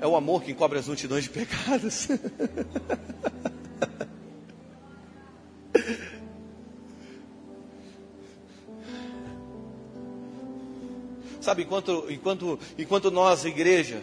[0.00, 2.08] É o amor que encobre as multidões de pecados.
[11.40, 14.02] Sabe, enquanto, enquanto, enquanto nós, igreja,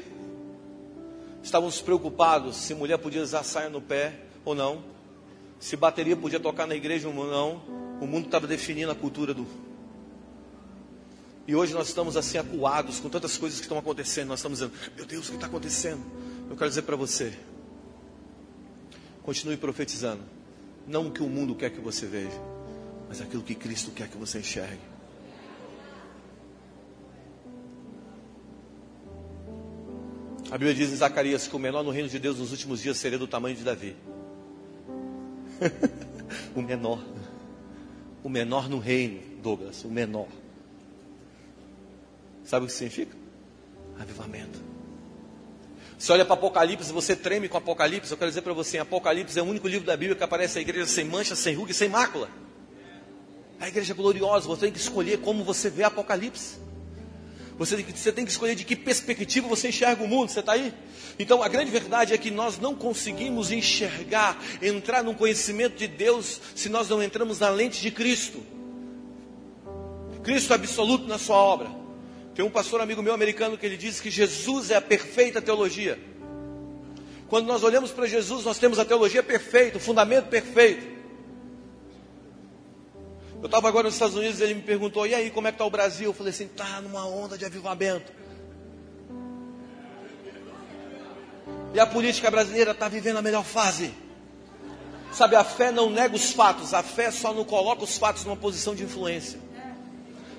[1.43, 4.83] estávamos preocupados se mulher podia usar saia no pé ou não,
[5.59, 7.61] se bateria podia tocar na igreja ou não,
[8.01, 9.45] o mundo estava definindo a cultura do.
[11.47, 14.29] E hoje nós estamos assim acuados com tantas coisas que estão acontecendo.
[14.29, 16.03] Nós estamos dizendo, meu Deus, o que está acontecendo?
[16.49, 17.37] Eu quero dizer para você,
[19.21, 20.23] continue profetizando.
[20.87, 22.39] Não o que o mundo quer que você veja,
[23.07, 24.95] mas aquilo que Cristo quer que você enxergue.
[30.51, 32.97] A Bíblia diz em Zacarias que o menor no reino de Deus nos últimos dias
[32.97, 33.95] seria do tamanho de Davi.
[36.55, 37.03] o menor.
[38.23, 40.27] O menor no reino, Douglas, o menor.
[42.45, 43.15] Sabe o que significa?
[43.99, 44.63] Avivamento.
[45.97, 48.11] Você olha para Apocalipse, você treme com Apocalipse.
[48.11, 50.61] Eu quero dizer para você: Apocalipse é o único livro da Bíblia que aparece a
[50.61, 52.29] igreja sem mancha, sem ruga e sem mácula.
[53.59, 54.47] A igreja é gloriosa.
[54.47, 56.57] Você tem que escolher como você vê Apocalipse.
[57.57, 60.29] Você, você tem que escolher de que perspectiva você enxerga o mundo.
[60.29, 60.73] Você está aí?
[61.17, 66.41] Então a grande verdade é que nós não conseguimos enxergar, entrar no conhecimento de Deus,
[66.53, 68.43] se nós não entramos na lente de Cristo.
[70.21, 71.84] Cristo absoluto na sua obra.
[72.35, 75.97] Tem um pastor amigo meu americano que ele diz que Jesus é a perfeita teologia.
[77.29, 80.85] Quando nós olhamos para Jesus, nós temos a teologia perfeita, o fundamento perfeito.
[83.41, 85.65] Eu estava agora nos Estados Unidos, ele me perguntou, e aí, como é que está
[85.65, 86.09] o Brasil?
[86.09, 88.11] Eu falei assim, está numa onda de avivamento.
[91.73, 93.93] E a política brasileira está vivendo a melhor fase.
[95.13, 98.35] Sabe, a fé não nega os fatos, a fé só não coloca os fatos numa
[98.35, 99.39] posição de influência.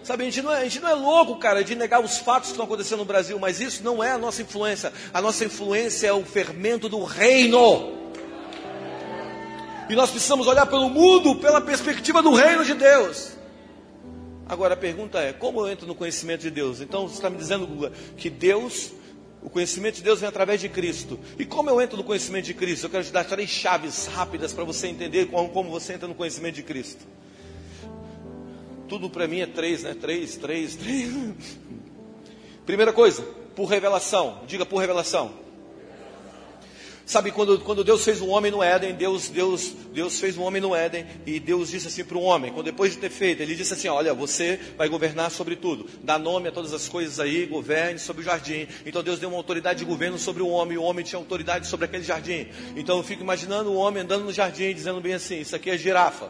[0.07, 2.51] Sabe, a gente, não é, a gente não é louco, cara, de negar os fatos
[2.51, 4.92] que estão acontecendo no Brasil, mas isso não é a nossa influência.
[5.12, 7.92] A nossa influência é o fermento do reino.
[9.90, 13.33] E nós precisamos olhar pelo mundo pela perspectiva do reino de Deus.
[14.49, 16.81] Agora a pergunta é: como eu entro no conhecimento de Deus?
[16.81, 18.92] Então você está me dizendo, Guga, que Deus,
[19.42, 21.19] o conhecimento de Deus vem através de Cristo.
[21.37, 22.87] E como eu entro no conhecimento de Cristo?
[22.87, 26.14] Eu quero te dar três chaves rápidas para você entender como, como você entra no
[26.14, 27.05] conhecimento de Cristo.
[28.88, 29.94] Tudo para mim é três, né?
[29.94, 31.11] Três, três, três.
[32.64, 33.22] Primeira coisa,
[33.55, 34.42] por revelação.
[34.46, 35.46] Diga por revelação.
[37.07, 40.61] Sabe quando, quando Deus fez o homem no Éden, Deus, Deus, Deus fez o homem
[40.61, 43.55] no Éden e Deus disse assim para o homem, quando depois de ter feito, ele
[43.55, 47.46] disse assim: Olha, você vai governar sobre tudo, dá nome a todas as coisas aí,
[47.46, 48.66] governe sobre o jardim.
[48.85, 51.87] Então Deus deu uma autoridade de governo sobre o homem, o homem tinha autoridade sobre
[51.87, 52.49] aquele jardim.
[52.75, 55.79] Então eu fico imaginando o homem andando no jardim, dizendo bem assim: Isso aqui é
[55.79, 56.29] girafa.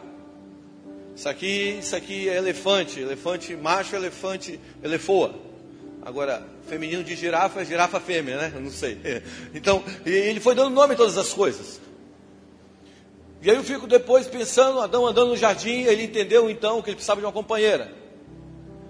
[1.17, 5.33] Isso aqui, isso aqui é elefante, elefante macho, elefante, elefoa.
[6.03, 8.51] Agora, feminino de girafa é girafa fêmea, né?
[8.53, 8.99] Eu não sei.
[9.51, 11.81] Então, ele foi dando nome a todas as coisas.
[13.41, 16.95] E aí eu fico depois pensando, Adão andando no jardim, ele entendeu então que ele
[16.95, 17.91] precisava de uma companheira.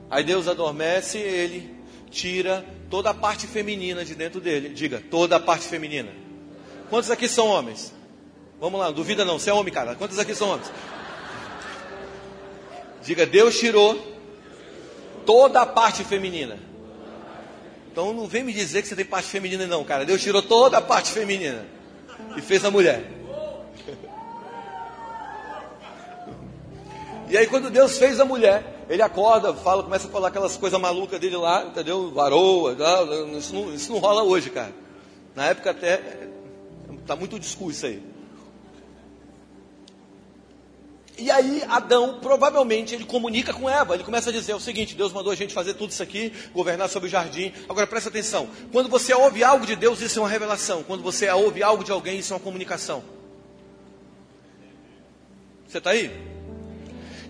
[0.10, 1.74] Aí Deus adormece, ele
[2.12, 4.68] tira toda a parte feminina de dentro dele.
[4.68, 6.10] Diga, toda a parte feminina.
[6.90, 7.94] Quantos aqui são homens?
[8.60, 9.96] Vamos lá, duvida não, você é homem, cara.
[9.96, 10.70] Quantos aqui são homens?
[13.08, 13.98] Diga, Deus tirou
[15.26, 16.60] toda a parte feminina.
[17.90, 20.04] Então não vem me dizer que você tem parte feminina, não, cara.
[20.04, 21.66] Deus tirou toda a parte feminina
[22.36, 23.10] e fez a mulher.
[27.30, 30.78] E aí quando Deus fez a mulher, ele acorda, fala, começa a falar aquelas coisas
[30.78, 32.12] malucas dele lá, entendeu?
[32.12, 32.76] Varoa,
[33.38, 34.74] isso não, isso não rola hoje, cara.
[35.34, 36.28] Na época até
[37.00, 38.04] está muito discurso aí.
[41.18, 43.96] E aí Adão, provavelmente, ele comunica com Eva.
[43.96, 46.90] Ele começa a dizer o seguinte: Deus mandou a gente fazer tudo isso aqui, governar
[46.90, 47.52] sobre o jardim.
[47.68, 50.84] Agora presta atenção: quando você ouve algo de Deus, isso é uma revelação.
[50.84, 53.04] Quando você ouve algo de alguém, isso é uma comunicação.
[55.68, 56.12] Você está aí?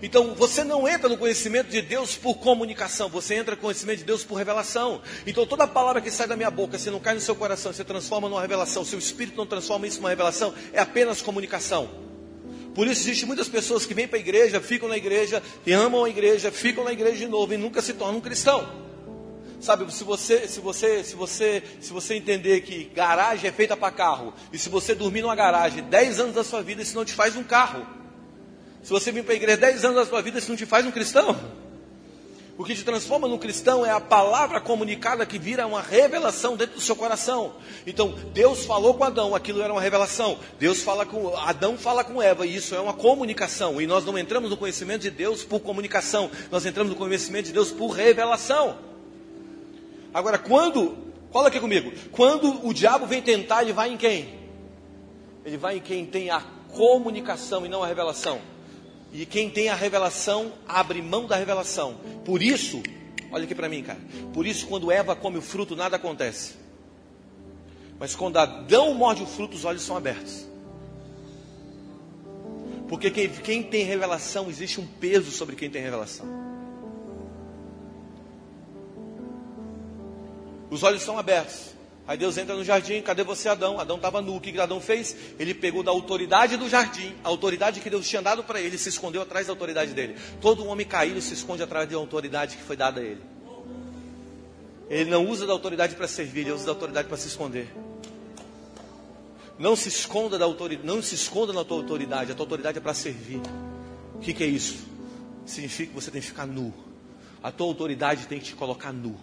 [0.02, 4.04] Então você não entra no conhecimento de Deus por comunicação, você entra no conhecimento de
[4.04, 5.00] Deus por revelação.
[5.26, 7.82] Então toda palavra que sai da minha boca, se não cai no seu coração, se
[7.82, 12.07] transforma numa revelação, se o Espírito não transforma isso numa revelação, é apenas comunicação.
[12.74, 16.04] Por isso existem muitas pessoas que vêm para a igreja, ficam na igreja, e amam
[16.04, 18.88] a igreja, ficam na igreja de novo e nunca se tornam um cristão.
[19.60, 23.90] Sabe, se você, se você, se você, se você entender que garagem é feita para
[23.90, 27.12] carro, e se você dormir numa garagem 10 anos da sua vida, isso não te
[27.12, 27.84] faz um carro.
[28.82, 30.86] Se você vir para a igreja 10 anos da sua vida, isso não te faz
[30.86, 31.36] um cristão.
[32.58, 36.74] O que te transforma num cristão é a palavra comunicada que vira uma revelação dentro
[36.74, 37.54] do seu coração.
[37.86, 40.36] Então, Deus falou com Adão, aquilo era uma revelação.
[40.58, 43.80] Deus fala com Adão fala com Eva, e isso é uma comunicação.
[43.80, 47.52] E nós não entramos no conhecimento de Deus por comunicação, nós entramos no conhecimento de
[47.52, 48.76] Deus por revelação.
[50.12, 51.92] Agora, quando Cola aqui comigo.
[52.10, 54.34] Quando o diabo vem tentar, ele vai em quem?
[55.44, 56.40] Ele vai em quem tem a
[56.74, 58.40] comunicação e não a revelação.
[59.12, 61.98] E quem tem a revelação abre mão da revelação.
[62.24, 62.82] Por isso,
[63.32, 63.98] olha aqui para mim, cara.
[64.32, 66.54] Por isso, quando Eva come o fruto, nada acontece.
[67.98, 70.46] Mas quando Adão morde o fruto, os olhos são abertos.
[72.88, 76.26] Porque quem, quem tem revelação, existe um peso sobre quem tem revelação.
[80.70, 81.77] Os olhos são abertos.
[82.08, 83.78] Aí Deus entra no jardim, cadê você, Adão?
[83.78, 84.36] Adão estava nu.
[84.36, 85.14] O que Adão fez?
[85.38, 88.88] Ele pegou da autoridade do jardim, a autoridade que Deus tinha dado para ele, se
[88.88, 90.16] escondeu atrás da autoridade dele.
[90.40, 93.20] Todo homem caído se esconde atrás da autoridade que foi dada a ele.
[94.88, 97.68] Ele não usa da autoridade para servir, ele usa da autoridade para se esconder.
[99.58, 102.80] Não se esconda da autoridade, não se esconda na tua autoridade, a tua autoridade é
[102.80, 103.42] para servir.
[104.14, 104.78] O que, que é isso?
[105.44, 106.72] Significa que você tem que ficar nu.
[107.42, 109.14] A tua autoridade tem que te colocar nu.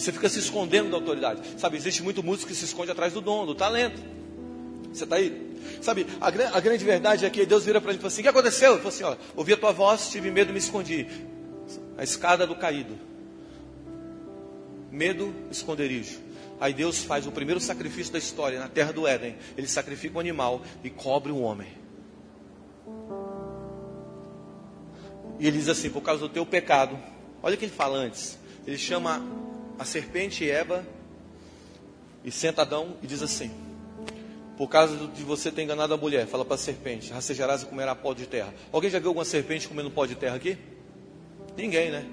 [0.00, 1.40] Você fica se escondendo da autoridade.
[1.58, 4.00] Sabe, existe muito músico que se esconde atrás do dom, do talento.
[4.92, 5.48] Você está aí?
[5.82, 8.22] Sabe, a, a, grande verdade é que Deus vira para ele e fala assim: O
[8.22, 8.72] que aconteceu?
[8.72, 11.06] Ele falou assim: ó, ouvi a tua voz, tive medo e me escondi.
[11.96, 12.96] A escada do caído.
[14.90, 16.20] Medo, esconderijo.
[16.60, 19.36] Aí Deus faz o primeiro sacrifício da história na terra do Éden.
[19.56, 21.68] Ele sacrifica um animal e cobre um homem.
[25.40, 26.96] E ele diz assim: por causa do teu pecado.
[27.42, 28.38] Olha o que ele fala antes.
[28.64, 29.47] Ele chama
[29.78, 30.86] a serpente Eva
[32.24, 33.50] e senta Adão e diz assim:
[34.56, 37.94] Por causa de você ter enganado a mulher, fala para a serpente: rastejarás e comerá
[37.94, 38.52] pó de terra.
[38.72, 40.58] Alguém já viu alguma serpente comendo pó de terra aqui?
[41.56, 42.06] Ninguém, né?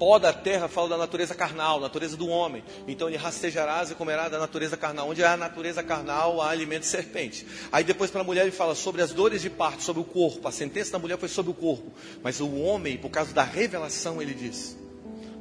[0.00, 2.64] pó da terra fala da natureza carnal, natureza do homem.
[2.88, 5.10] Então ele rastejarás e comerá da natureza carnal.
[5.10, 7.46] Onde há a natureza carnal, há alimento de serpente.
[7.70, 10.48] Aí depois para a mulher ele fala sobre as dores de parto, sobre o corpo.
[10.48, 11.92] A sentença da mulher foi sobre o corpo.
[12.22, 14.74] Mas o homem, por causa da revelação, ele diz: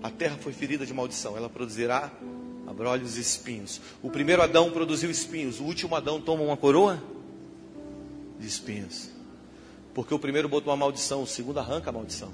[0.01, 2.11] a terra foi ferida de maldição, ela produzirá
[2.67, 3.81] abrolhos e espinhos.
[4.01, 7.01] O primeiro Adão produziu espinhos, o último Adão toma uma coroa
[8.39, 9.09] de espinhos.
[9.93, 12.31] Porque o primeiro botou uma maldição, o segundo arranca a maldição.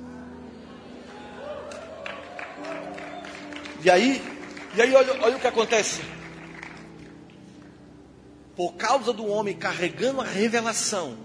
[3.84, 4.22] E aí,
[4.76, 6.02] e aí olha, olha o que acontece.
[8.56, 11.18] Por causa do homem carregando a revelação,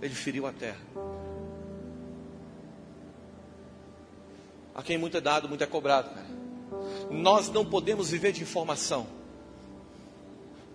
[0.00, 0.78] ele feriu a terra.
[4.76, 6.26] A quem muito é dado, muito é cobrado, cara.
[7.10, 9.06] Nós não podemos viver de informação.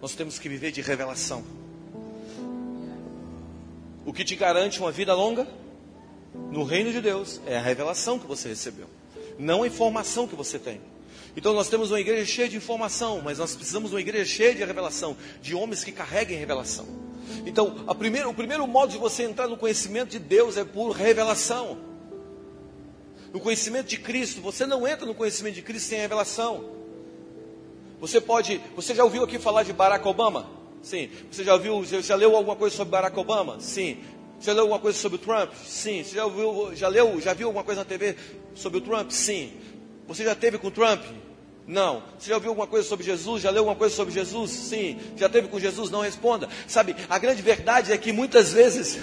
[0.02, 1.44] Nós temos que viver de revelação.
[4.04, 5.48] O que te garante uma vida longa
[6.50, 8.88] no reino de Deus é a revelação que você recebeu,
[9.38, 10.82] não a informação que você tem.
[11.38, 14.56] Então nós temos uma igreja cheia de informação, mas nós precisamos de uma igreja cheia
[14.56, 16.88] de revelação, de homens que carreguem revelação.
[17.46, 21.91] Então, primeira, o primeiro modo de você entrar no conhecimento de Deus é por revelação.
[23.34, 26.66] No conhecimento de Cristo, você não entra no conhecimento de Cristo sem revelação.
[28.00, 30.50] Você pode, você já ouviu aqui falar de Barack Obama?
[30.82, 31.10] Sim.
[31.32, 33.60] Você já ouviu, já, já leu alguma coisa sobre Barack Obama?
[33.60, 34.00] Sim.
[34.40, 35.52] Já leu alguma coisa sobre o Trump?
[35.66, 36.04] Sim.
[36.04, 38.16] Você já ouviu, já leu, já viu alguma coisa na TV
[38.56, 39.12] sobre o Trump?
[39.12, 39.54] Sim.
[40.08, 41.04] Você já teve com Trump?
[41.68, 42.04] Não.
[42.18, 43.44] Você já ouviu alguma coisa sobre Jesus?
[43.44, 44.50] Já leu alguma coisa sobre Jesus?
[44.50, 45.00] Sim.
[45.16, 45.92] Já teve com Jesus?
[45.92, 46.50] Não responda.
[46.68, 49.00] Sabe, a grande verdade é que muitas vezes,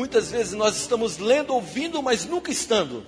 [0.00, 3.04] muitas vezes nós estamos lendo, ouvindo, mas nunca estando.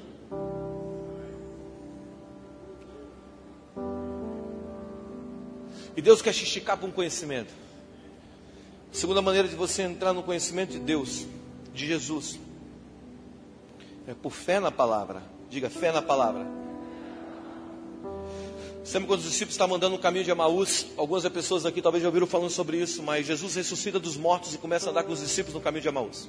[5.96, 7.50] E Deus quer te esticar para um conhecimento.
[8.92, 11.26] A segunda maneira de você entrar no conhecimento de Deus,
[11.72, 12.38] de Jesus,
[14.07, 15.22] é por fé na palavra.
[15.48, 16.46] Diga fé na palavra.
[18.85, 22.09] Sempre quando os discípulos estavam andando no caminho de Emaús, algumas pessoas aqui talvez já
[22.11, 25.20] ouviram falando sobre isso, mas Jesus ressuscita dos mortos e começa a andar com os
[25.20, 26.28] discípulos no caminho de Emaús.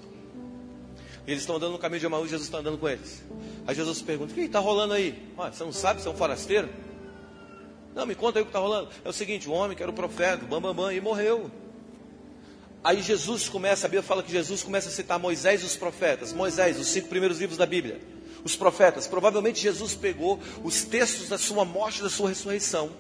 [1.26, 3.24] Eles estão andando no caminho de Emaús Jesus está andando com eles.
[3.66, 5.24] Aí Jesus pergunta: O que está rolando aí?
[5.38, 6.70] Ah, você não sabe, você é um forasteiro?
[7.96, 8.90] Não, me conta aí o que está rolando.
[9.04, 11.50] É o seguinte: o homem que era o profeta, bam, bam, bam, e morreu.
[12.84, 16.34] Aí Jesus começa, a Bíblia fala que Jesus começa a citar Moisés e os profetas.
[16.34, 18.02] Moisés, os cinco primeiros livros da Bíblia
[18.44, 19.08] os profetas.
[19.08, 22.92] Provavelmente Jesus pegou os textos da sua morte e da sua ressurreição.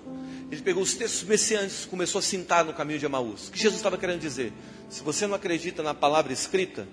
[0.52, 3.48] Ele pegou os textos messiânicos e começou a cintar no caminho de Emaús.
[3.48, 4.54] O que Jesus estava querendo dizer?
[4.90, 6.88] Se você não acredita na palavra escrita,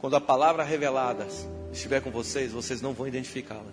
[0.00, 1.26] quando a palavra revelada
[1.72, 3.70] estiver com vocês, vocês não vão identificá-la.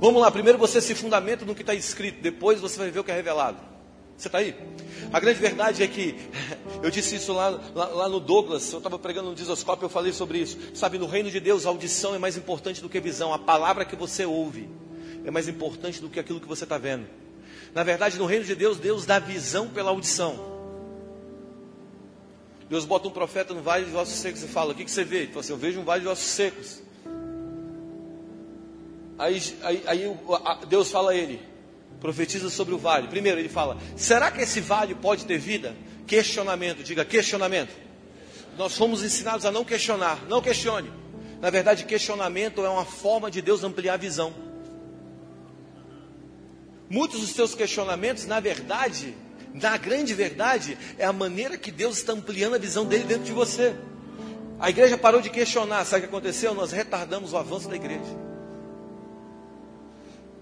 [0.00, 3.04] Vamos lá, primeiro você se fundamenta no que está escrito, depois você vai ver o
[3.04, 3.58] que é revelado.
[4.16, 4.54] Você está aí?
[5.12, 6.16] A grande verdade é que,
[6.82, 10.12] eu disse isso lá, lá, lá no Douglas, eu estava pregando no Disoscópio, eu falei
[10.12, 10.58] sobre isso.
[10.74, 13.32] Sabe, no reino de Deus, a audição é mais importante do que a visão.
[13.32, 14.68] A palavra que você ouve
[15.24, 17.06] é mais importante do que aquilo que você está vendo.
[17.72, 20.57] Na verdade, no reino de Deus, Deus dá visão pela audição.
[22.68, 25.04] Deus bota um profeta no vale de ossos secos e fala: O que, que você
[25.04, 25.18] vê?
[25.18, 26.82] Ele fala assim: Eu vejo um vale de ossos secos.
[29.18, 30.16] Aí, aí, aí
[30.68, 31.40] Deus fala a ele:
[32.00, 33.08] Profetiza sobre o vale.
[33.08, 35.74] Primeiro, ele fala: Será que esse vale pode ter vida?
[36.06, 37.74] Questionamento, diga questionamento.
[38.56, 40.90] Nós fomos ensinados a não questionar, não questione.
[41.40, 44.32] Na verdade, questionamento é uma forma de Deus ampliar a visão.
[46.90, 49.14] Muitos dos seus questionamentos, na verdade,
[49.60, 53.32] na grande verdade, é a maneira que Deus está ampliando a visão dele dentro de
[53.32, 53.74] você.
[54.58, 56.54] A igreja parou de questionar, sabe o que aconteceu?
[56.54, 58.16] Nós retardamos o avanço da igreja.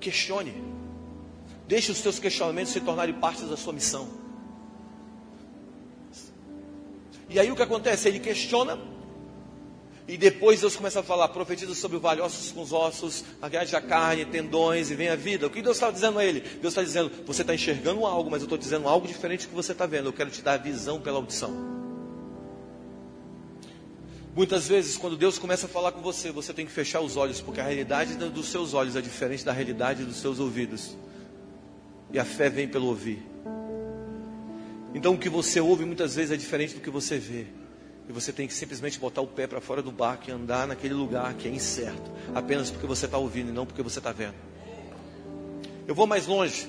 [0.00, 0.54] Questione.
[1.68, 4.08] Deixe os seus questionamentos se tornarem parte da sua missão.
[7.28, 8.08] E aí o que acontece?
[8.08, 8.78] Ele questiona,
[10.08, 13.80] e depois Deus começa a falar, profetiza sobre o vale, ossos com os ossos, a
[13.80, 15.48] carne, tendões, e vem a vida.
[15.48, 16.40] O que Deus está dizendo a ele?
[16.40, 19.54] Deus está dizendo, você está enxergando algo, mas eu estou dizendo algo diferente do que
[19.54, 20.08] você está vendo.
[20.08, 21.52] Eu quero te dar a visão pela audição.
[24.36, 27.40] Muitas vezes, quando Deus começa a falar com você, você tem que fechar os olhos,
[27.40, 30.94] porque a realidade dos seus olhos é diferente da realidade dos seus ouvidos.
[32.12, 33.26] E a fé vem pelo ouvir.
[34.94, 37.46] Então, o que você ouve muitas vezes é diferente do que você vê.
[38.08, 40.94] E você tem que simplesmente botar o pé para fora do barco e andar naquele
[40.94, 44.34] lugar que é incerto, apenas porque você está ouvindo e não porque você está vendo.
[45.86, 46.68] Eu vou mais longe.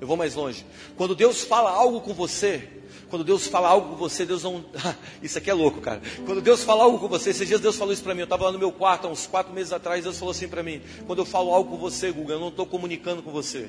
[0.00, 0.64] Eu vou mais longe.
[0.96, 2.68] Quando Deus fala algo com você,
[3.08, 4.64] quando Deus fala algo com você, Deus não.
[5.22, 6.02] isso aqui é louco, cara.
[6.26, 8.20] Quando Deus fala algo com você, esses dias Deus falou isso para mim.
[8.20, 10.62] Eu estava lá no meu quarto, há uns quatro meses atrás, Deus falou assim para
[10.62, 13.68] mim: quando eu falo algo com você, Guga, eu não estou comunicando com você,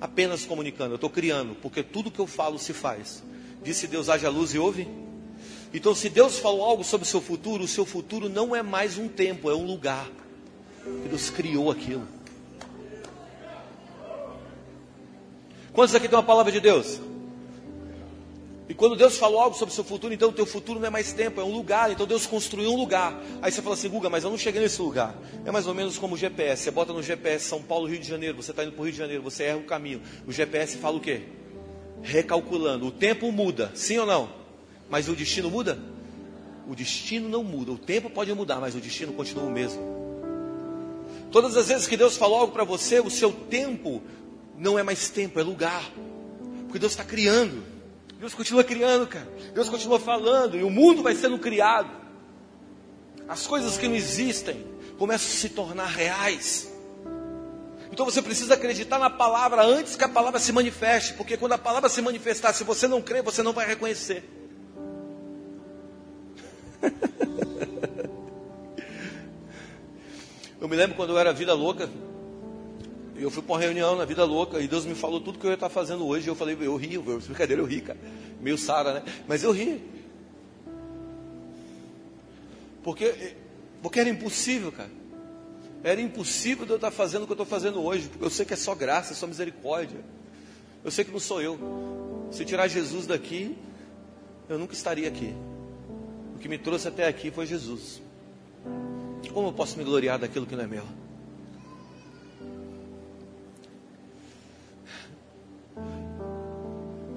[0.00, 3.22] apenas comunicando, eu estou criando, porque tudo que eu falo se faz.
[3.66, 4.86] Disse Deus: haja luz e ouve.
[5.74, 8.96] Então, se Deus falou algo sobre o seu futuro, o seu futuro não é mais
[8.96, 10.08] um tempo, é um lugar.
[11.10, 12.06] Deus criou aquilo.
[15.72, 17.00] Quantos aqui tem uma palavra de Deus?
[18.68, 20.90] E quando Deus falou algo sobre o seu futuro, então o teu futuro não é
[20.90, 21.90] mais tempo, é um lugar.
[21.90, 23.20] Então Deus construiu um lugar.
[23.42, 25.12] Aí você fala assim, Guga, mas eu não cheguei nesse lugar.
[25.44, 26.62] É mais ou menos como o GPS.
[26.62, 28.92] Você bota no GPS São Paulo, Rio de Janeiro, você está indo para o Rio
[28.92, 30.00] de Janeiro, você erra o caminho.
[30.24, 31.22] O GPS fala o quê?
[32.02, 32.86] Recalculando.
[32.86, 34.28] O tempo muda, sim ou não?
[34.88, 35.78] Mas o destino muda?
[36.68, 37.72] O destino não muda.
[37.72, 39.82] O tempo pode mudar, mas o destino continua o mesmo.
[41.30, 44.02] Todas as vezes que Deus falou algo para você, o seu tempo
[44.58, 45.90] não é mais tempo, é lugar.
[46.64, 47.62] Porque Deus está criando.
[48.18, 49.28] Deus continua criando, cara.
[49.54, 50.56] Deus continua falando.
[50.56, 51.90] E o mundo vai sendo criado.
[53.28, 54.64] As coisas que não existem
[54.98, 56.72] começam a se tornar reais.
[57.96, 61.58] Então você precisa acreditar na palavra antes que a palavra se manifeste, porque quando a
[61.58, 64.22] palavra se manifestar, se você não crê, você não vai reconhecer.
[70.60, 71.88] eu me lembro quando eu era vida louca,
[73.16, 75.50] eu fui para uma reunião na vida louca e Deus me falou tudo que eu
[75.50, 76.28] ia estar fazendo hoje.
[76.28, 77.98] Eu falei, eu ri, eu, brincadeira, eu ri, cara.
[78.42, 79.02] Meio Sara, né?
[79.26, 79.82] Mas eu ri.
[82.82, 83.36] Porque,
[83.80, 84.90] porque era impossível, cara.
[85.82, 88.44] Era impossível de eu estar fazendo o que eu estou fazendo hoje, porque eu sei
[88.44, 90.00] que é só graça, é só misericórdia.
[90.84, 92.28] Eu sei que não sou eu.
[92.30, 93.56] Se tirar Jesus daqui,
[94.48, 95.34] eu nunca estaria aqui.
[96.34, 98.00] O que me trouxe até aqui foi Jesus.
[99.32, 100.84] Como eu posso me gloriar daquilo que não é meu?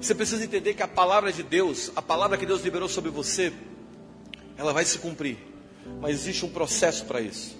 [0.00, 3.52] Você precisa entender que a palavra de Deus, a palavra que Deus liberou sobre você,
[4.56, 5.38] ela vai se cumprir.
[6.00, 7.59] Mas existe um processo para isso.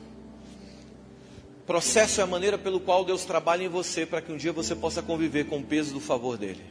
[1.70, 4.74] Processo é a maneira pelo qual Deus trabalha em você para que um dia você
[4.74, 6.64] possa conviver com o peso do favor dele.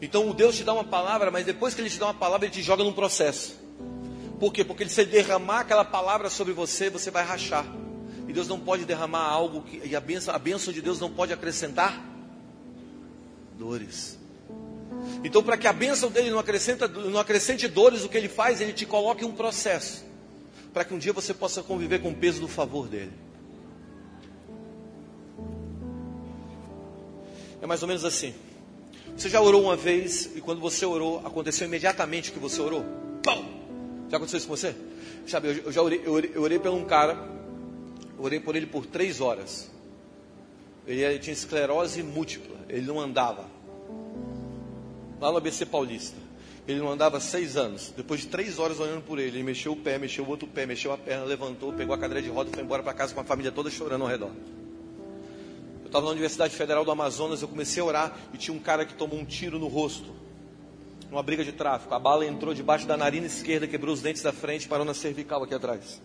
[0.00, 2.46] Então o Deus te dá uma palavra, mas depois que ele te dá uma palavra,
[2.46, 3.60] ele te joga num processo.
[4.40, 4.64] Por quê?
[4.64, 7.66] Porque se ele derramar aquela palavra sobre você, você vai rachar.
[8.26, 11.10] E Deus não pode derramar algo que, e a bênção, a bênção de Deus não
[11.10, 12.02] pode acrescentar
[13.58, 14.18] dores.
[15.22, 18.62] Então, para que a bênção dele não, acrescenta, não acrescente dores, o que ele faz?
[18.62, 20.08] Ele te coloca em um processo
[20.78, 23.10] para que um dia você possa conviver com o peso do favor dele.
[27.60, 28.32] É mais ou menos assim.
[29.16, 32.84] Você já orou uma vez e quando você orou, aconteceu imediatamente o que você orou?
[34.08, 34.72] Já aconteceu isso com você?
[35.26, 37.28] Sabe, eu, eu já orei, eu orei, eu orei por um cara,
[38.16, 39.68] orei por ele por três horas.
[40.86, 43.46] Ele, ele tinha esclerose múltipla, ele não andava.
[45.20, 46.27] Lá no ABC Paulista.
[46.68, 47.94] Ele não andava seis anos.
[47.96, 50.66] Depois de três horas olhando por ele, ele mexeu o pé, mexeu o outro pé,
[50.66, 53.20] mexeu a perna, levantou, pegou a cadeira de roda e foi embora para casa com
[53.22, 54.30] a família toda chorando ao redor.
[55.80, 58.84] Eu estava na Universidade Federal do Amazonas, eu comecei a orar e tinha um cara
[58.84, 60.14] que tomou um tiro no rosto,
[61.10, 61.94] numa briga de tráfico.
[61.94, 64.92] A bala entrou debaixo da narina esquerda, quebrou os dentes da frente e parou na
[64.92, 66.02] cervical aqui atrás.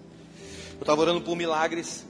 [0.76, 2.06] Eu estava orando por milagres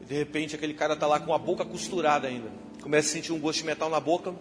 [0.00, 2.50] e de repente aquele cara está lá com a boca costurada ainda.
[2.80, 4.34] Começa a sentir um gosto de metal na boca,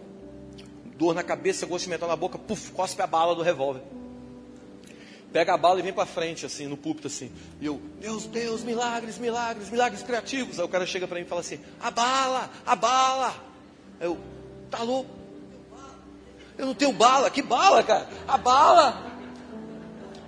[0.99, 3.81] dor na cabeça, gosto de metal na boca, puf, cospe a bala do revólver.
[5.31, 7.31] Pega a bala e vem para frente, assim, no púlpito, assim.
[7.61, 10.59] E eu, Deus, Deus, milagres, milagres, milagres criativos.
[10.59, 13.33] Aí o cara chega para mim e fala assim: a bala, a bala.
[13.99, 14.17] Aí eu,
[14.69, 15.09] tá louco?
[16.57, 18.09] Eu não tenho bala, que bala, cara?
[18.27, 19.09] A bala.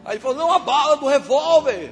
[0.06, 1.92] Aí ele falou: não, a bala do revólver.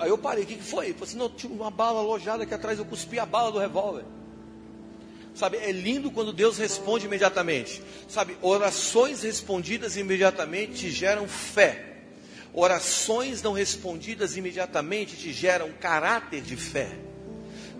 [0.00, 0.86] Aí eu parei, o que, foi?
[0.86, 3.58] Ele falou assim: não, tinha uma bala alojada aqui atrás, eu cuspi a bala do
[3.58, 4.04] revólver.
[5.34, 7.82] Sabe, é lindo quando Deus responde imediatamente.
[8.08, 11.94] Sabe, orações respondidas imediatamente te geram fé.
[12.52, 16.88] Orações não respondidas imediatamente te geram caráter de fé.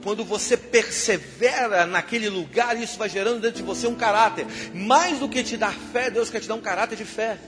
[0.02, 4.46] Quando você persevera naquele lugar, isso vai gerando dentro de você um caráter.
[4.74, 7.38] Mais do que te dar fé, Deus quer te dar um caráter de fé.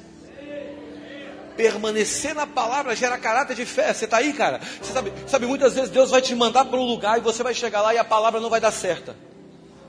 [1.57, 3.93] Permanecer na palavra gera caráter de fé.
[3.93, 4.61] Você está aí, cara?
[4.81, 7.53] Você sabe, sabe, muitas vezes Deus vai te mandar para um lugar e você vai
[7.53, 9.17] chegar lá e a palavra não vai dar certa.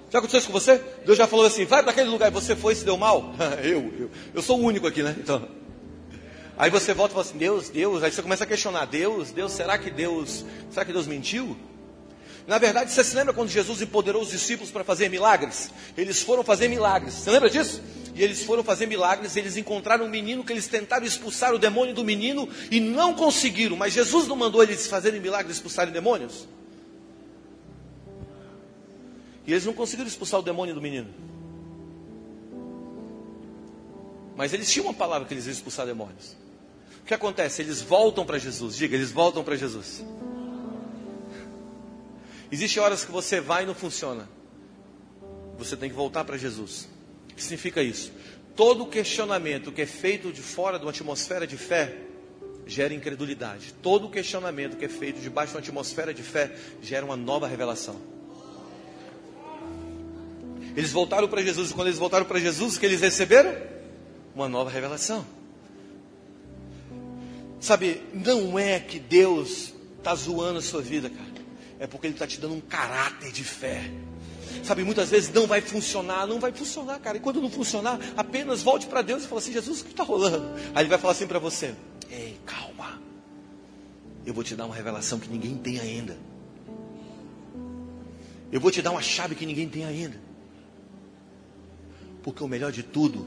[0.09, 0.81] Já aconteceu isso com você?
[1.05, 3.33] Deus já falou assim: vai para aquele lugar e você foi e se deu mal?
[3.63, 5.15] eu, eu, eu sou o único aqui, né?
[5.17, 5.47] Então.
[6.57, 8.03] Aí você volta e fala assim: Deus, Deus.
[8.03, 11.57] Aí você começa a questionar: Deus, Deus, será que Deus, será que Deus mentiu?
[12.47, 15.69] Na verdade, você se lembra quando Jesus empoderou os discípulos para fazer milagres?
[15.97, 17.13] Eles foram fazer milagres.
[17.13, 17.81] Você lembra disso?
[18.15, 19.35] E eles foram fazer milagres.
[19.35, 23.75] Eles encontraram um menino que eles tentaram expulsar o demônio do menino e não conseguiram.
[23.75, 26.47] Mas Jesus não mandou eles fazerem milagres, expulsarem demônios?
[29.47, 31.07] E eles não conseguiram expulsar o demônio do menino.
[34.35, 36.35] Mas eles tinham uma palavra que eles iam expulsar demônios.
[37.01, 37.61] O que acontece?
[37.61, 38.75] Eles voltam para Jesus.
[38.75, 40.03] Diga, eles voltam para Jesus.
[42.51, 44.27] Existem horas que você vai e não funciona.
[45.57, 46.87] Você tem que voltar para Jesus.
[47.31, 48.11] O que significa isso?
[48.53, 51.95] Todo questionamento que é feito de fora de uma atmosfera de fé
[52.65, 53.73] gera incredulidade.
[53.81, 58.16] Todo questionamento que é feito debaixo de uma atmosfera de fé gera uma nova revelação.
[60.77, 63.51] Eles voltaram para Jesus, e quando eles voltaram para Jesus, o que eles receberam?
[64.35, 65.25] Uma nova revelação.
[67.59, 71.31] Sabe, não é que Deus está zoando a sua vida, cara.
[71.79, 73.89] É porque Ele está te dando um caráter de fé.
[74.63, 77.17] Sabe, muitas vezes não vai funcionar, não vai funcionar, cara.
[77.17, 80.03] E quando não funcionar, apenas volte para Deus e fale assim: Jesus, o que está
[80.03, 80.47] rolando?
[80.75, 81.73] Aí Ele vai falar assim para você:
[82.07, 83.01] Ei, calma.
[84.23, 86.15] Eu vou te dar uma revelação que ninguém tem ainda.
[88.51, 90.26] Eu vou te dar uma chave que ninguém tem ainda.
[92.27, 93.25] Porque o melhor de tudo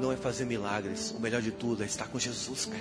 [0.00, 1.10] não é fazer milagres.
[1.10, 2.80] O melhor de tudo é estar com Jesus, cara.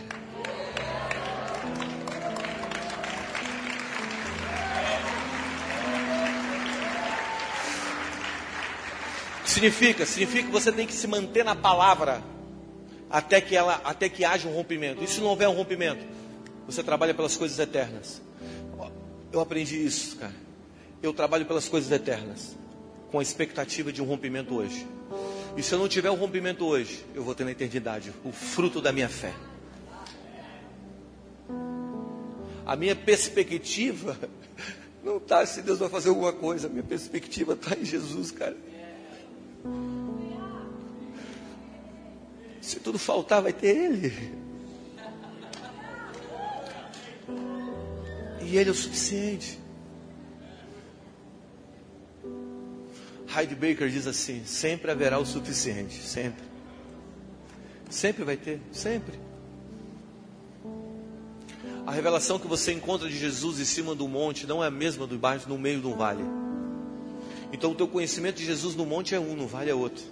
[9.45, 10.05] significa?
[10.05, 12.23] Significa que você tem que se manter na palavra
[13.09, 15.03] até que ela, até que haja um rompimento.
[15.03, 16.05] E se não houver um rompimento,
[16.65, 18.21] você trabalha pelas coisas eternas.
[19.29, 20.33] Eu aprendi isso, cara.
[21.03, 22.55] Eu trabalho pelas coisas eternas,
[23.11, 24.87] com a expectativa de um rompimento hoje.
[25.57, 28.79] E se eu não tiver um rompimento hoje, eu vou ter na eternidade o fruto
[28.79, 29.33] da minha fé.
[32.63, 34.15] A minha perspectiva
[35.03, 38.55] não está se Deus vai fazer alguma coisa, a minha perspectiva está em Jesus, cara.
[42.61, 44.13] Se tudo faltar, vai ter Ele.
[48.41, 49.59] E Ele é o suficiente.
[53.35, 56.45] Heidi Baker diz assim: sempre haverá o suficiente, sempre.
[57.89, 59.19] Sempre vai ter, sempre.
[61.85, 65.07] A revelação que você encontra de Jesus em cima do monte não é a mesma
[65.07, 66.23] do baixo, no meio de um vale.
[67.53, 70.03] Então o teu conhecimento de Jesus no monte é um, no vale é outro.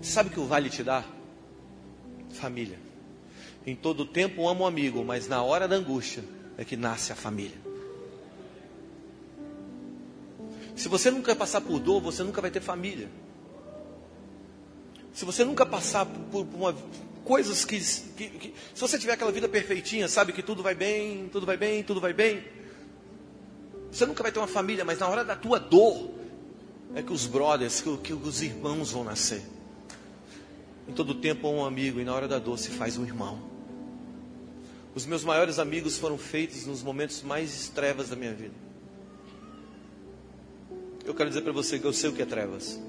[0.00, 1.04] Você sabe o que o vale te dá?
[2.30, 2.78] Família.
[3.66, 6.24] Em todo tempo amo um amigo, mas na hora da angústia
[6.56, 7.69] é que nasce a família.
[10.80, 13.10] Se você nunca passar por dor, você nunca vai ter família.
[15.12, 16.74] Se você nunca passar por, por uma,
[17.22, 17.78] coisas que,
[18.16, 21.58] que, que, se você tiver aquela vida perfeitinha, sabe que tudo vai bem, tudo vai
[21.58, 22.42] bem, tudo vai bem.
[23.92, 26.12] Você nunca vai ter uma família, mas na hora da tua dor
[26.94, 29.42] é que os brothers, que, que os irmãos vão nascer.
[30.88, 33.38] Em todo tempo um amigo e na hora da dor se faz um irmão.
[34.94, 38.69] Os meus maiores amigos foram feitos nos momentos mais trevas da minha vida.
[41.10, 42.80] Eu quero dizer para você que eu sei o que é trevas.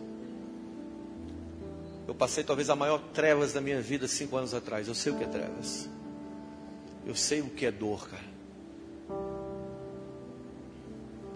[2.08, 4.88] Eu passei talvez a maior trevas da minha vida cinco anos atrás.
[4.88, 5.90] Eu sei o que é trevas.
[7.04, 8.24] Eu sei o que é dor, cara.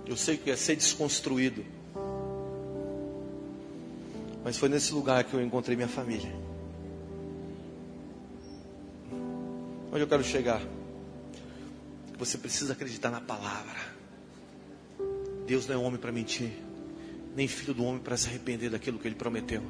[0.05, 1.65] Eu sei o que é ser desconstruído.
[4.43, 6.31] Mas foi nesse lugar que eu encontrei minha família.
[9.91, 10.61] Onde eu quero chegar?
[12.19, 13.79] Você precisa acreditar na palavra.
[15.47, 16.64] Deus não é homem para mentir,
[17.36, 19.61] nem filho do homem para se arrepender daquilo que ele prometeu.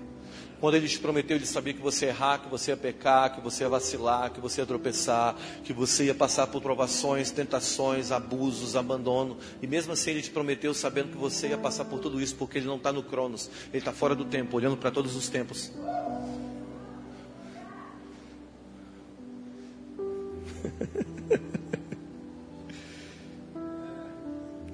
[0.59, 3.41] Quando ele te prometeu, ele sabia que você ia errar, que você ia pecar, que
[3.41, 8.75] você ia vacilar, que você ia tropeçar, que você ia passar por provações, tentações, abusos,
[8.75, 9.37] abandono.
[9.61, 12.59] E mesmo assim ele te prometeu sabendo que você ia passar por tudo isso, porque
[12.59, 15.71] ele não está no Cronos, ele está fora do tempo, olhando para todos os tempos.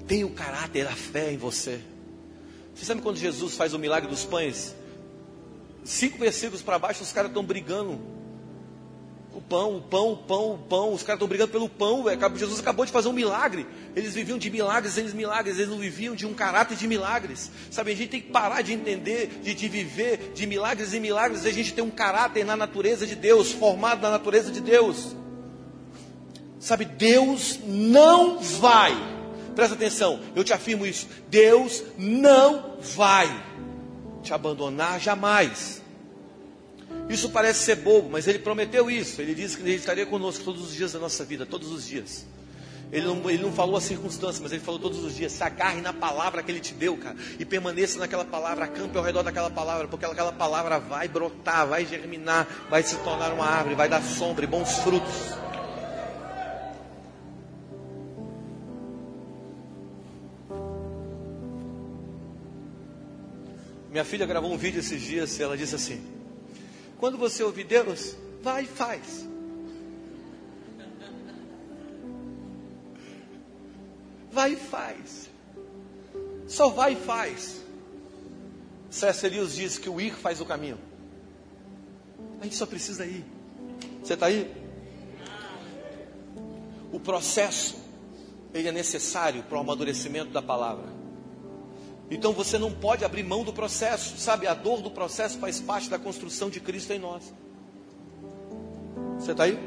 [0.06, 1.80] Tem o caráter, a fé em você.
[2.82, 4.74] Você sabe quando Jesus faz o milagre dos pães?
[5.84, 7.96] Cinco versículos para baixo, os caras estão brigando.
[9.32, 10.92] O pão, o pão, o pão, o pão.
[10.92, 12.20] Os caras estão brigando pelo pão, velho.
[12.36, 13.68] Jesus acabou de fazer um milagre.
[13.94, 15.58] Eles viviam de milagres, eles milagres.
[15.58, 17.52] Eles não viviam de um caráter de milagres.
[17.70, 21.46] Sabe, a gente tem que parar de entender, de, de viver de milagres e milagres.
[21.46, 25.14] A gente tem um caráter na natureza de Deus, formado na natureza de Deus.
[26.58, 29.21] Sabe, Deus não vai.
[29.54, 31.06] Presta atenção, eu te afirmo isso.
[31.28, 33.28] Deus não vai
[34.22, 35.82] te abandonar jamais.
[37.08, 39.20] Isso parece ser bobo, mas ele prometeu isso.
[39.20, 42.26] Ele disse que ele estaria conosco todos os dias da nossa vida, todos os dias.
[42.92, 45.32] Ele não, ele não falou a circunstância, mas ele falou todos os dias.
[45.32, 47.16] Se agarre na palavra que ele te deu, cara.
[47.38, 51.86] E permaneça naquela palavra, acampe ao redor daquela palavra, porque aquela palavra vai brotar, vai
[51.86, 55.42] germinar, vai se tornar uma árvore, vai dar sombra e bons frutos.
[63.92, 66.02] Minha filha gravou um vídeo esses dias e ela disse assim:
[66.96, 69.28] Quando você ouvir Deus, vai e faz.
[74.32, 75.28] Vai e faz.
[76.48, 77.60] Só vai e faz.
[79.24, 80.78] Lewis diz que o ir faz o caminho.
[82.40, 83.26] A gente só precisa ir.
[84.02, 84.50] Você está aí?
[86.90, 87.76] O processo,
[88.54, 91.01] ele é necessário para o amadurecimento da palavra.
[92.10, 94.46] Então você não pode abrir mão do processo, sabe?
[94.46, 97.32] A dor do processo faz parte da construção de Cristo em nós.
[99.18, 99.58] Você está aí?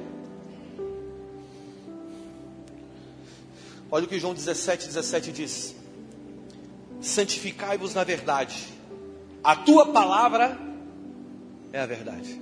[3.90, 5.76] Olha o que João 17, 17 diz:
[7.02, 8.68] Santificai-vos na verdade,
[9.44, 10.60] a tua palavra
[11.72, 12.42] é a verdade.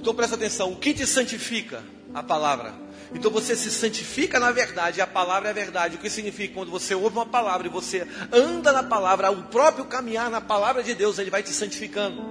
[0.00, 1.82] Então presta atenção: o que te santifica?
[2.14, 2.74] A palavra.
[3.14, 5.96] Então você se santifica na verdade, a palavra é a verdade.
[5.96, 6.54] O que significa?
[6.54, 10.82] Quando você ouve uma palavra e você anda na palavra, o próprio caminhar na palavra
[10.82, 12.24] de Deus, ele vai te santificando.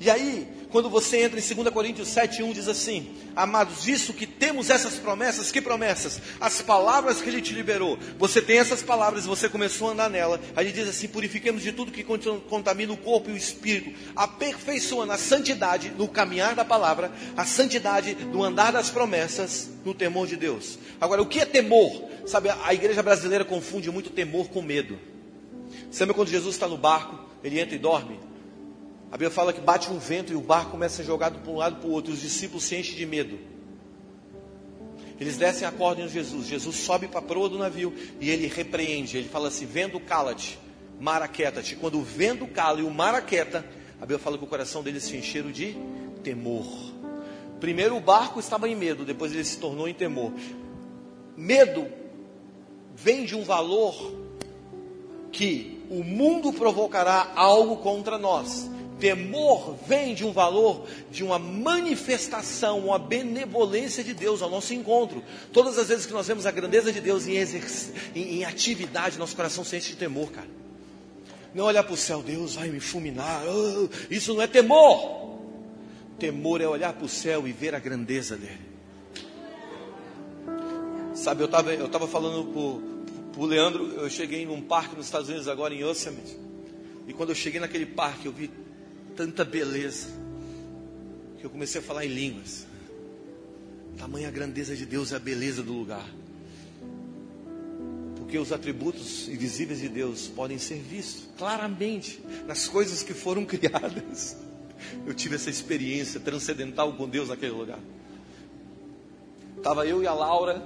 [0.00, 4.70] E aí, quando você entra em 2 Coríntios 7,1 diz assim: Amados, visto que temos
[4.70, 6.20] essas promessas, que promessas?
[6.40, 7.98] As palavras que ele te liberou.
[8.18, 10.40] Você tem essas palavras, você começou a andar nela.
[10.56, 15.12] Aí ele diz assim: purifiquemos de tudo que contamina o corpo e o espírito, aperfeiçoando
[15.12, 20.36] a santidade no caminhar da palavra, a santidade no andar das promessas, no temor de
[20.36, 20.78] Deus.
[20.98, 22.10] Agora, o que é temor?
[22.26, 24.98] Sabe, a igreja brasileira confunde muito temor com medo.
[26.00, 28.31] Lembra quando Jesus está no barco, ele entra e dorme?
[29.12, 31.52] A Bíblia fala que bate um vento e o barco começa a ser jogado para
[31.52, 32.10] um lado para o outro.
[32.10, 33.38] E os discípulos se enchem de medo.
[35.20, 36.46] Eles descem a corda em Jesus.
[36.46, 39.18] Jesus sobe para a proa do navio e ele repreende.
[39.18, 40.58] Ele fala assim: Vendo, cala-te,
[40.98, 41.76] mar aquieta-te.
[41.76, 43.62] Quando o vento cala e o mar aquieta,
[43.98, 45.76] a Bíblia fala que o coração deles se encheram de
[46.24, 46.66] temor.
[47.60, 50.32] Primeiro o barco estava em medo, depois ele se tornou em temor.
[51.36, 51.86] Medo
[52.96, 53.94] vem de um valor
[55.30, 58.70] que o mundo provocará algo contra nós.
[59.02, 65.24] Temor vem de um valor, de uma manifestação, uma benevolência de Deus ao nosso encontro.
[65.52, 67.34] Todas as vezes que nós vemos a grandeza de Deus em,
[68.14, 70.46] em, em atividade, nosso coração se de temor, cara.
[71.52, 73.42] Não olhar para o céu, Deus vai me fulminar.
[73.44, 75.36] Oh, isso não é temor.
[76.16, 78.60] Temor é olhar para o céu e ver a grandeza dele.
[81.12, 82.44] Sabe, eu estava eu tava falando
[83.32, 86.38] para o Leandro, eu cheguei num parque nos Estados Unidos agora em Yosemite.
[87.08, 88.48] E quando eu cheguei naquele parque, eu vi
[89.16, 90.08] tanta beleza
[91.38, 92.66] que eu comecei a falar em línguas.
[93.96, 96.08] Tamanha grandeza de Deus é a beleza do lugar.
[98.16, 104.36] Porque os atributos invisíveis de Deus podem ser vistos claramente nas coisas que foram criadas.
[105.06, 107.78] Eu tive essa experiência transcendental com Deus naquele lugar.
[109.56, 110.64] Estava eu e a Laura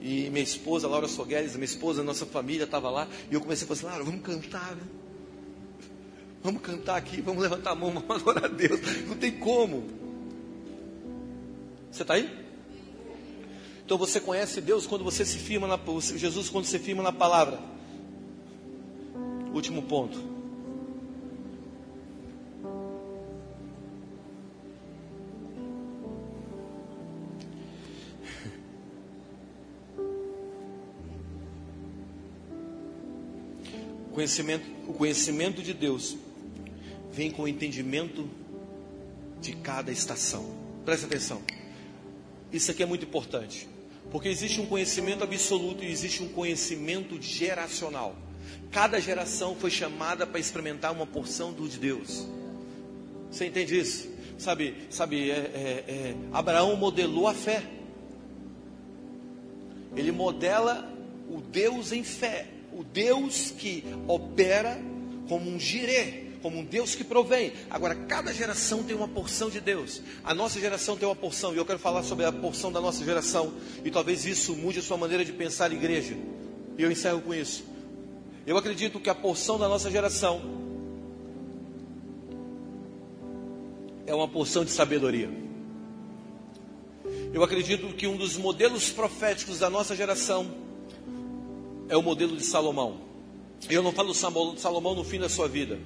[0.00, 3.08] e minha esposa, Laura Sogueres, minha esposa, nossa família estava lá.
[3.30, 4.82] E eu comecei a falar assim, Laura, vamos cantar, né?
[6.42, 8.80] Vamos cantar aqui, vamos levantar a mão, vamos adorar a Deus.
[9.06, 9.84] Não tem como.
[11.90, 12.30] Você está aí?
[13.84, 15.80] Então você conhece Deus quando você se firma na
[16.16, 17.58] Jesus quando você firma na palavra.
[19.52, 20.16] Último ponto.
[34.12, 36.16] Conhecimento, o conhecimento de Deus
[37.12, 38.28] vem com o entendimento
[39.40, 40.44] de cada estação.
[40.84, 41.42] Presta atenção.
[42.52, 43.68] Isso aqui é muito importante.
[44.10, 48.16] Porque existe um conhecimento absoluto e existe um conhecimento geracional.
[48.70, 52.26] Cada geração foi chamada para experimentar uma porção do de Deus.
[53.30, 54.08] Você entende isso?
[54.38, 57.62] Sabe, sabe, é, é, é, Abraão modelou a fé.
[59.96, 60.90] Ele modela
[61.28, 64.80] o Deus em fé, o Deus que opera
[65.28, 67.52] como um girê, como um Deus que provém.
[67.70, 70.02] Agora, cada geração tem uma porção de Deus.
[70.24, 73.04] A nossa geração tem uma porção, e eu quero falar sobre a porção da nossa
[73.04, 73.52] geração,
[73.84, 76.16] e talvez isso mude a sua maneira de pensar igreja.
[76.76, 77.64] E eu encerro com isso.
[78.46, 80.40] Eu acredito que a porção da nossa geração
[84.06, 85.28] é uma porção de sabedoria.
[87.32, 90.50] Eu acredito que um dos modelos proféticos da nossa geração
[91.88, 93.00] é o modelo de Salomão.
[93.68, 95.78] Eu não falo Salomão no fim da sua vida.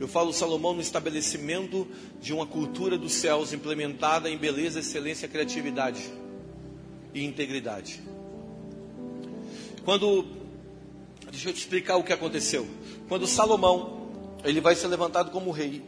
[0.00, 1.86] Eu falo Salomão no estabelecimento
[2.22, 6.10] de uma cultura dos céus implementada em beleza, excelência, criatividade
[7.12, 8.00] e integridade.
[9.84, 10.24] Quando
[11.30, 12.66] deixa eu te explicar o que aconteceu.
[13.08, 14.08] Quando Salomão
[14.42, 15.82] ele vai ser levantado como rei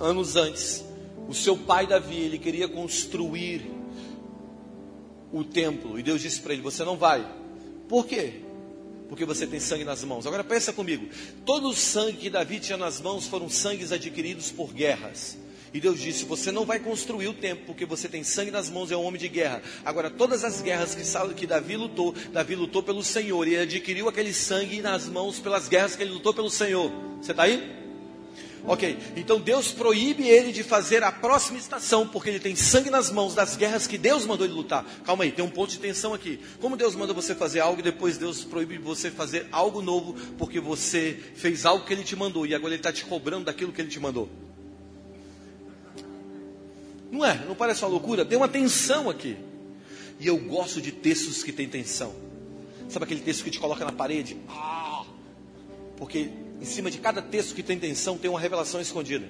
[0.00, 0.84] anos antes,
[1.28, 3.70] o seu pai Davi ele queria construir
[5.32, 7.24] o templo e Deus disse para ele: você não vai.
[7.88, 8.40] Por quê?
[9.12, 10.26] Porque você tem sangue nas mãos.
[10.26, 11.06] Agora pensa comigo:
[11.44, 15.36] todo o sangue que Davi tinha nas mãos foram sangues adquiridos por guerras.
[15.70, 18.90] E Deus disse: Você não vai construir o templo, porque você tem sangue nas mãos,
[18.90, 19.60] é um homem de guerra.
[19.84, 23.46] Agora, todas as guerras que, que Davi lutou, Davi lutou pelo Senhor.
[23.46, 26.90] E adquiriu aquele sangue nas mãos pelas guerras que ele lutou pelo Senhor.
[27.20, 27.81] Você está aí?
[28.64, 33.10] Ok, então Deus proíbe ele de fazer a próxima estação, porque ele tem sangue nas
[33.10, 34.84] mãos das guerras que Deus mandou ele lutar.
[35.04, 36.38] Calma aí, tem um ponto de tensão aqui.
[36.60, 40.60] Como Deus manda você fazer algo e depois Deus proíbe você fazer algo novo, porque
[40.60, 43.80] você fez algo que ele te mandou e agora ele está te cobrando daquilo que
[43.80, 44.28] ele te mandou?
[47.10, 47.44] Não é?
[47.46, 48.24] Não parece uma loucura?
[48.24, 49.36] Tem uma tensão aqui.
[50.20, 52.14] E eu gosto de textos que tem tensão.
[52.88, 54.36] Sabe aquele texto que te coloca na parede?
[54.48, 55.04] Ah!
[55.96, 56.30] Porque
[56.62, 59.28] em cima de cada texto que tem tensão, tem uma revelação escondida.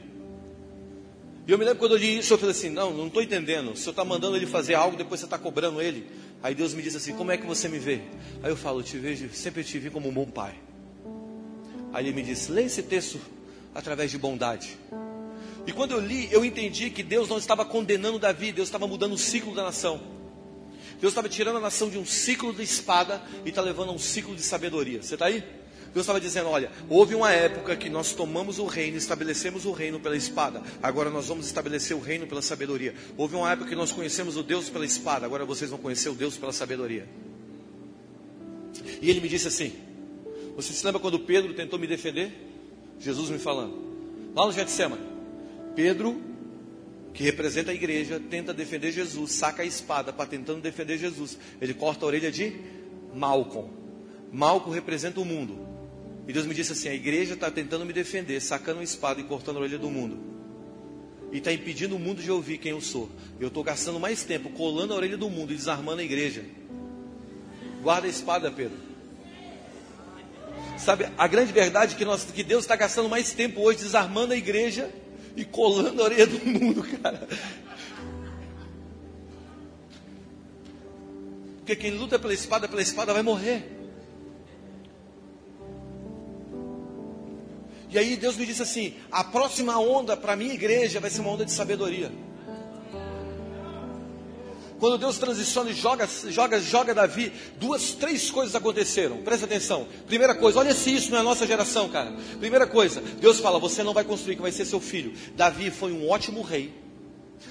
[1.47, 3.73] E eu me lembro quando eu li isso, eu falei assim: não, não estou entendendo.
[3.73, 6.07] O senhor está mandando ele fazer algo, depois você está cobrando ele.
[6.43, 8.03] Aí Deus me diz assim: como é que você me vê?
[8.43, 10.55] Aí eu falo: te vejo, sempre te vi como um bom pai.
[11.93, 13.19] Aí ele me disse: lê esse texto
[13.75, 14.77] através de bondade.
[15.67, 19.15] E quando eu li, eu entendi que Deus não estava condenando Davi, Deus estava mudando
[19.15, 20.01] o ciclo da nação.
[21.01, 23.99] Deus estava tirando a nação de um ciclo de espada e está levando a um
[23.99, 25.03] ciclo de sabedoria.
[25.03, 25.43] Você está aí?
[25.93, 30.01] Deus estava dizendo: olha, houve uma época que nós tomamos o reino, estabelecemos o reino
[30.01, 32.95] pela espada, agora nós vamos estabelecer o reino pela sabedoria.
[33.17, 36.15] Houve uma época que nós conhecemos o Deus pela espada, agora vocês vão conhecer o
[36.15, 37.07] Deus pela sabedoria.
[39.01, 39.73] E ele me disse assim:
[40.57, 42.51] Você se lembra quando Pedro tentou me defender?
[42.99, 43.75] Jesus me falando,
[44.35, 45.03] lá no Getsemane,
[45.75, 46.21] Pedro,
[47.13, 51.37] que representa a igreja, tenta defender Jesus, saca a espada para tentando defender Jesus.
[51.61, 52.55] Ele corta a orelha de
[53.15, 53.69] Malcom.
[54.33, 55.72] Malcom representa o mundo.
[56.27, 59.25] E Deus me disse assim: a igreja está tentando me defender, sacando uma espada e
[59.25, 60.19] cortando a orelha do mundo.
[61.33, 63.11] E está impedindo o mundo de ouvir quem eu sou.
[63.41, 66.45] Eu estou gastando mais tempo colando a orelha do mundo e desarmando a igreja.
[67.83, 68.77] Guarda a espada, Pedro.
[70.79, 74.35] Sabe, a grande verdade é que, nós, que Deus está gastando mais tempo hoje desarmando
[74.35, 74.91] a igreja
[75.37, 77.27] e colando a orelha do mundo, cara.
[81.59, 83.82] Porque quem luta pela espada, pela espada vai morrer.
[87.93, 91.21] E aí Deus me disse assim: a próxima onda para a minha igreja vai ser
[91.21, 92.11] uma onda de sabedoria.
[94.83, 99.19] Quando Deus transiciona e joga, joga, joga Davi, duas, três coisas aconteceram.
[99.19, 99.87] Presta atenção.
[100.09, 102.13] Primeira coisa, olha se isso não é nossa geração, cara.
[102.41, 105.13] Primeira coisa, Deus fala: você não vai construir, que vai ser seu filho.
[105.37, 106.75] Davi foi um ótimo rei.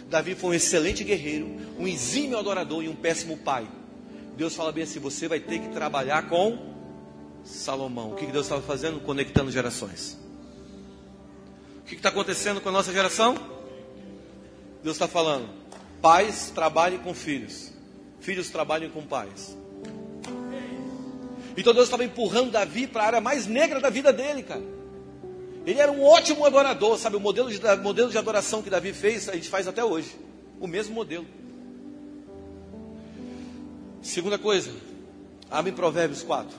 [0.10, 3.66] Davi foi um excelente guerreiro, um exímio adorador e um péssimo pai.
[4.36, 6.72] Deus fala bem assim: você vai ter que trabalhar com
[7.44, 8.12] Salomão.
[8.12, 9.00] O que Deus estava fazendo?
[9.00, 10.21] Conectando gerações.
[11.92, 13.36] Que está acontecendo com a nossa geração?
[14.82, 15.50] Deus está falando:
[16.02, 17.70] pais trabalhem com filhos,
[18.22, 19.58] filhos trabalhem com pais.
[21.58, 24.64] Então Deus estava empurrando Davi para a área mais negra da vida dele, cara.
[25.66, 27.18] Ele era um ótimo adorador, sabe?
[27.18, 30.16] O modelo de, modelo de adoração que Davi fez, a gente faz até hoje.
[30.62, 31.28] O mesmo modelo.
[34.02, 34.72] Segunda coisa,
[35.50, 36.58] abre Provérbios 4.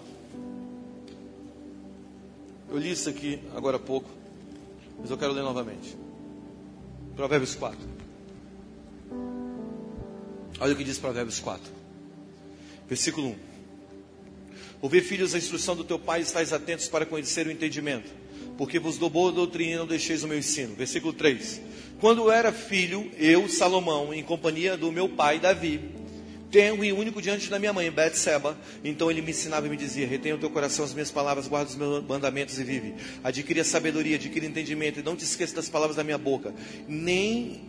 [2.71, 4.22] Eu li isso aqui agora há pouco.
[4.99, 5.97] Mas eu quero ler novamente.
[7.17, 7.79] Provérbios 4.
[10.61, 11.73] Olha o que diz Provérbios 4.
[12.89, 13.37] Versículo 1.
[14.81, 18.11] Ouvir, filhos, a instrução do teu pai, estáis atentos para conhecer o entendimento.
[18.57, 20.75] porque vos dou boa doutrina e não deixeis o meu ensino.
[20.75, 21.61] Versículo 3.
[22.01, 25.81] Quando era filho, eu, Salomão, em companhia do meu pai Davi,
[26.53, 28.57] tenho e único diante da minha mãe, Betseba.
[28.85, 31.71] Então ele me ensinava e me dizia: Retenha o teu coração as minhas palavras, guarda
[31.71, 32.95] os meus mandamentos e vive.
[33.25, 36.55] Adquire a sabedoria, adquire entendimento, e não te esqueça das palavras da minha boca,
[36.87, 37.63] nem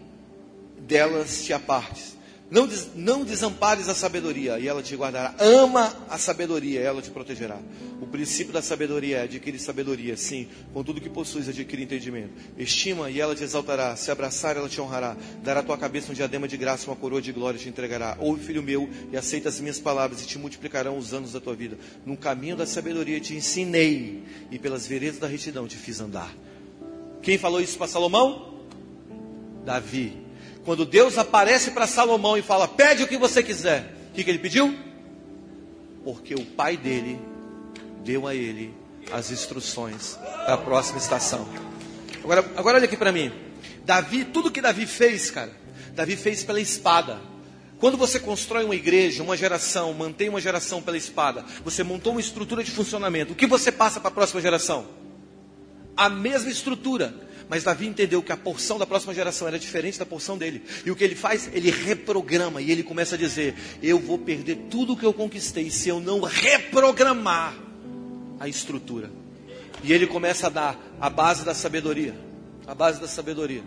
[0.78, 2.18] delas te apartes.
[2.52, 5.34] Não, des, não desampares a sabedoria e ela te guardará.
[5.40, 7.58] Ama a sabedoria e ela te protegerá.
[8.00, 10.48] O princípio da sabedoria é adquirir sabedoria, sim.
[10.74, 12.32] Com tudo que possuis, adquire entendimento.
[12.58, 13.96] Estima e ela te exaltará.
[13.96, 15.18] Se abraçar, ela te honrará.
[15.42, 18.18] Dará à tua cabeça um diadema de graça, uma coroa de glória te entregará.
[18.20, 21.56] Ouve, filho meu, e aceita as minhas palavras e te multiplicarão os anos da tua
[21.56, 21.78] vida.
[22.06, 26.32] No caminho da sabedoria te ensinei e pelas veredas da retidão te fiz andar.
[27.22, 28.54] Quem falou isso para Salomão?
[29.66, 30.23] Davi.
[30.66, 33.94] Quando Deus aparece para Salomão e fala: Pede o que você quiser.
[34.10, 34.78] O que, que ele pediu?
[36.04, 37.20] Porque o pai dele
[38.04, 38.74] deu a ele
[39.12, 41.48] as instruções da próxima estação.
[42.24, 43.32] Agora, agora olha aqui para mim.
[43.86, 45.52] Davi, tudo que Davi fez, cara,
[45.94, 47.20] Davi fez pela espada.
[47.80, 52.22] Quando você constrói uma igreja, uma geração, mantém uma geração pela espada, você montou uma
[52.22, 53.34] estrutura de funcionamento.
[53.34, 54.88] O que você passa para a próxima geração?
[55.98, 57.14] A mesma estrutura.
[57.54, 60.64] Mas Davi entendeu que a porção da próxima geração era diferente da porção dele.
[60.84, 61.52] E o que ele faz?
[61.54, 65.70] Ele reprograma e ele começa a dizer: Eu vou perder tudo o que eu conquistei
[65.70, 67.54] se eu não reprogramar
[68.40, 69.12] a estrutura.
[69.84, 72.16] E ele começa a dar a base da sabedoria.
[72.66, 73.62] A base da sabedoria.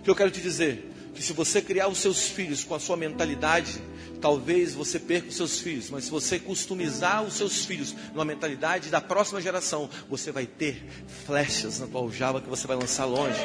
[0.00, 0.92] O que eu quero te dizer?
[1.14, 3.80] Que se você criar os seus filhos com a sua mentalidade
[4.24, 8.88] Talvez você perca os seus filhos, mas se você customizar os seus filhos numa mentalidade
[8.88, 10.82] da próxima geração, você vai ter
[11.26, 13.38] flechas na tua aljava que você vai lançar longe.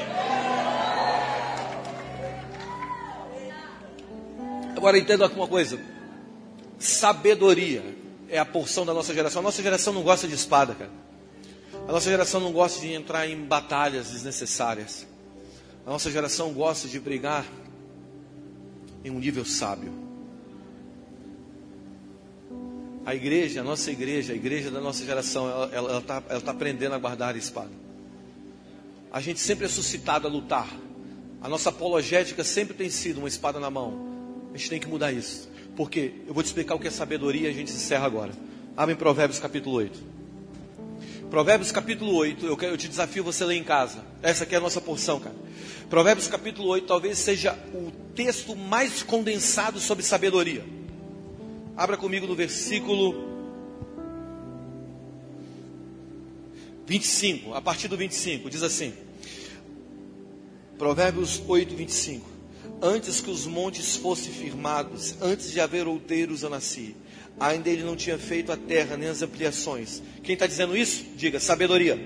[4.73, 5.77] Agora entenda uma coisa:
[6.79, 7.83] sabedoria
[8.29, 9.41] é a porção da nossa geração.
[9.41, 10.91] A nossa geração não gosta de espada, cara.
[11.89, 15.05] A nossa geração não gosta de entrar em batalhas desnecessárias.
[15.85, 17.45] A nossa geração gosta de brigar
[19.03, 20.08] em um nível sábio.
[23.09, 26.99] A igreja, a nossa igreja, a igreja da nossa geração, ela está tá aprendendo a
[26.99, 27.71] guardar a espada.
[29.11, 30.67] A gente sempre é suscitado a lutar.
[31.41, 34.49] A nossa apologética sempre tem sido uma espada na mão.
[34.53, 35.49] A gente tem que mudar isso.
[35.75, 38.31] Porque eu vou te explicar o que é sabedoria e a gente encerra agora.
[38.77, 39.99] Abre em Provérbios capítulo 8.
[41.31, 44.05] Provérbios capítulo 8, eu, eu te desafio você ler em casa.
[44.21, 45.35] Essa aqui é a nossa porção, cara.
[45.89, 50.63] Provérbios capítulo 8 talvez seja o texto mais condensado sobre sabedoria.
[51.79, 53.15] Abra comigo no versículo
[56.85, 58.91] 25, a partir do 25, diz assim:
[60.77, 62.29] Provérbios 8, 25.
[62.81, 66.97] Antes que os montes fossem firmados, antes de haver outeiros, eu nasci.
[67.39, 70.03] Ainda ele não tinha feito a terra nem as ampliações.
[70.21, 71.05] Quem está dizendo isso?
[71.15, 71.97] Diga, sabedoria.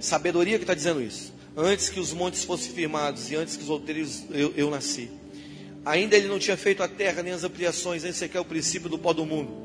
[0.00, 1.32] Sabedoria que está dizendo isso.
[1.56, 5.08] Antes que os montes fossem firmados e antes que os outeiros eu, eu nasci.
[5.84, 8.98] Ainda ele não tinha feito a terra nem as ampliações, aqui é o princípio do
[8.98, 9.64] pó do mundo.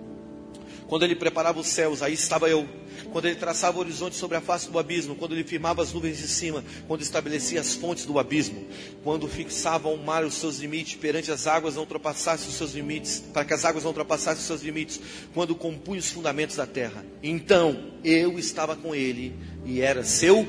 [0.88, 2.68] Quando ele preparava os céus, aí estava eu.
[3.12, 6.18] Quando ele traçava o horizonte sobre a face do abismo, quando ele firmava as nuvens
[6.18, 8.66] de cima, quando estabelecia as fontes do abismo,
[9.04, 13.24] quando fixava ao mar os seus limites, perante as águas não ultrapassasse os seus limites,
[13.32, 15.00] para que as águas não ultrapassassem os seus limites,
[15.34, 17.06] quando compunha os fundamentos da terra.
[17.22, 20.46] Então eu estava com ele e era seu,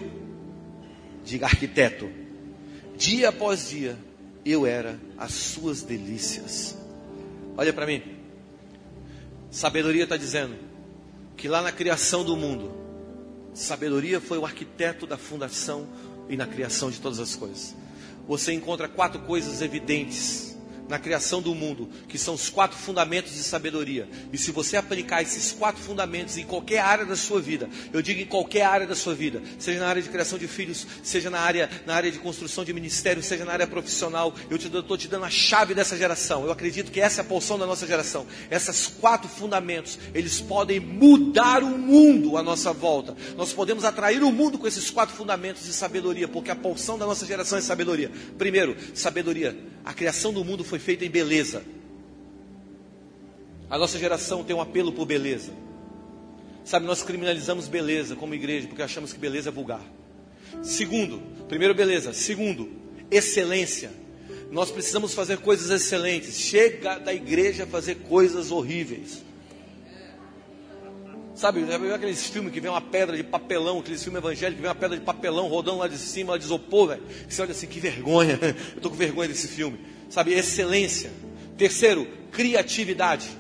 [1.22, 2.10] diga arquiteto,
[2.96, 3.96] dia após dia
[4.45, 6.76] eu era as suas delícias.
[7.57, 8.03] Olha para mim.
[9.51, 10.57] Sabedoria está dizendo
[11.36, 12.72] que lá na criação do mundo,
[13.53, 15.86] sabedoria foi o arquiteto da fundação
[16.28, 17.74] e na criação de todas as coisas.
[18.28, 20.49] Você encontra quatro coisas evidentes
[20.91, 24.09] na criação do mundo, que são os quatro fundamentos de sabedoria.
[24.32, 28.20] E se você aplicar esses quatro fundamentos em qualquer área da sua vida, eu digo
[28.20, 31.38] em qualquer área da sua vida, seja na área de criação de filhos, seja na
[31.38, 35.24] área, na área de construção de ministério, seja na área profissional, eu estou te dando
[35.24, 36.45] a chave dessa geração.
[36.45, 38.26] Eu acredito que essa é a porção da nossa geração.
[38.51, 43.16] Esses quatro fundamentos, eles podem mudar o mundo à nossa volta.
[43.36, 47.07] Nós podemos atrair o mundo com esses quatro fundamentos de sabedoria, porque a porção da
[47.07, 48.11] nossa geração é sabedoria.
[48.36, 49.57] Primeiro, sabedoria.
[49.84, 51.62] A criação do mundo foi feita em beleza.
[53.68, 55.52] A nossa geração tem um apelo por beleza.
[56.64, 59.82] Sabe, nós criminalizamos beleza como igreja porque achamos que beleza é vulgar.
[60.62, 62.12] Segundo, primeiro, beleza.
[62.12, 62.68] Segundo,
[63.10, 63.90] excelência.
[64.50, 66.38] Nós precisamos fazer coisas excelentes.
[66.38, 69.24] Chega da igreja a fazer coisas horríveis.
[71.34, 74.62] Sabe, já viu aqueles filmes que vem uma pedra de papelão, aqueles filmes evangélicos que
[74.62, 77.02] vem uma pedra de papelão rodando lá de cima, lá de isopor, velho.
[77.26, 78.38] Você olha assim, que vergonha.
[78.42, 79.78] Eu estou com vergonha desse filme.
[80.11, 81.11] Sabe, excelência.
[81.56, 83.30] Terceiro, criatividade.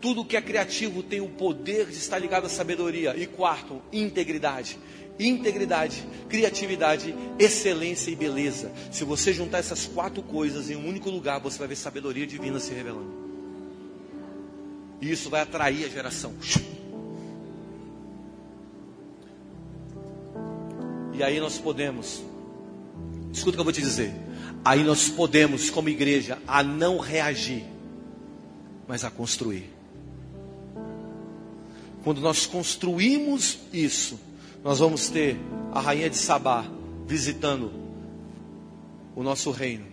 [0.00, 3.16] Tudo que é criativo tem o poder de estar ligado à sabedoria.
[3.16, 4.78] E quarto, integridade.
[5.18, 8.72] Integridade, criatividade, excelência e beleza.
[8.90, 12.58] Se você juntar essas quatro coisas em um único lugar, você vai ver sabedoria divina
[12.58, 13.22] se revelando.
[15.00, 16.34] E isso vai atrair a geração.
[21.12, 22.22] E aí nós podemos,
[23.32, 24.12] escuta o que eu vou te dizer.
[24.64, 27.64] Aí nós podemos, como igreja, a não reagir,
[28.86, 29.70] mas a construir.
[32.04, 34.18] Quando nós construímos isso,
[34.62, 35.36] nós vamos ter
[35.72, 36.64] a rainha de Sabá
[37.06, 37.72] visitando
[39.14, 39.86] o nosso reino,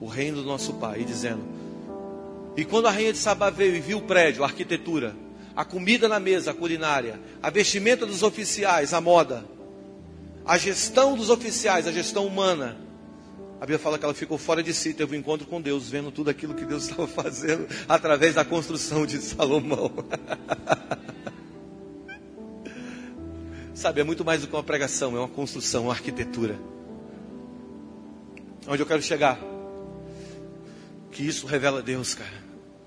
[0.00, 1.42] o reino do nosso pai, e dizendo:
[2.56, 5.16] E quando a rainha de Sabá veio e viu o prédio, a arquitetura,
[5.56, 9.44] a comida na mesa, a culinária, a vestimenta dos oficiais, a moda,
[10.44, 12.89] a gestão dos oficiais, a gestão humana.
[13.60, 16.10] A Bíblia fala que ela ficou fora de si, teve um encontro com Deus, vendo
[16.10, 19.92] tudo aquilo que Deus estava fazendo através da construção de Salomão.
[23.74, 26.58] Sabe, é muito mais do que uma pregação, é uma construção, uma arquitetura.
[28.66, 29.38] Onde eu quero chegar?
[31.12, 32.39] Que isso revela Deus, cara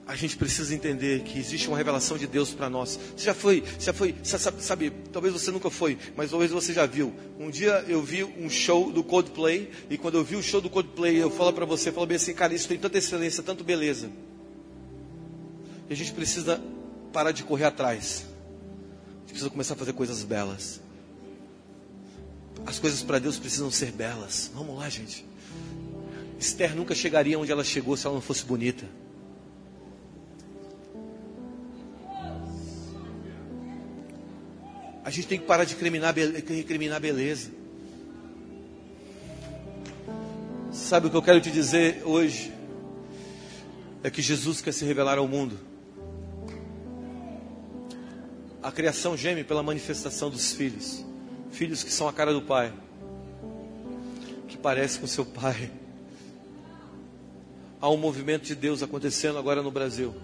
[0.06, 3.00] a gente precisa entender que existe uma revelação de Deus para nós.
[3.16, 6.86] Você já foi, já foi, sabe, sabe, talvez você nunca foi, mas talvez você já
[6.86, 7.14] viu.
[7.40, 10.70] Um dia eu vi um show do Coldplay e quando eu vi o show do
[10.70, 14.10] Coldplay, eu falo para você, falo bem assim, cara, isso tem tanta excelência, tanta beleza.
[15.90, 16.62] E a gente precisa
[17.14, 18.26] parar de correr atrás.
[18.26, 20.82] A gente precisa começar a fazer coisas belas.
[22.66, 24.52] As coisas para Deus precisam ser belas.
[24.54, 25.26] Vamos lá, gente.
[26.38, 28.86] Esther nunca chegaria onde ela chegou se ela não fosse bonita.
[35.04, 37.52] A gente tem que parar de recriminar beleza.
[40.72, 42.54] Sabe o que eu quero te dizer hoje?
[44.02, 45.60] É que Jesus quer se revelar ao mundo.
[48.62, 51.06] A criação geme pela manifestação dos filhos.
[51.52, 52.74] Filhos que são a cara do Pai.
[54.48, 55.70] Que parece com seu Pai.
[57.82, 60.16] Há um movimento de Deus acontecendo agora no Brasil.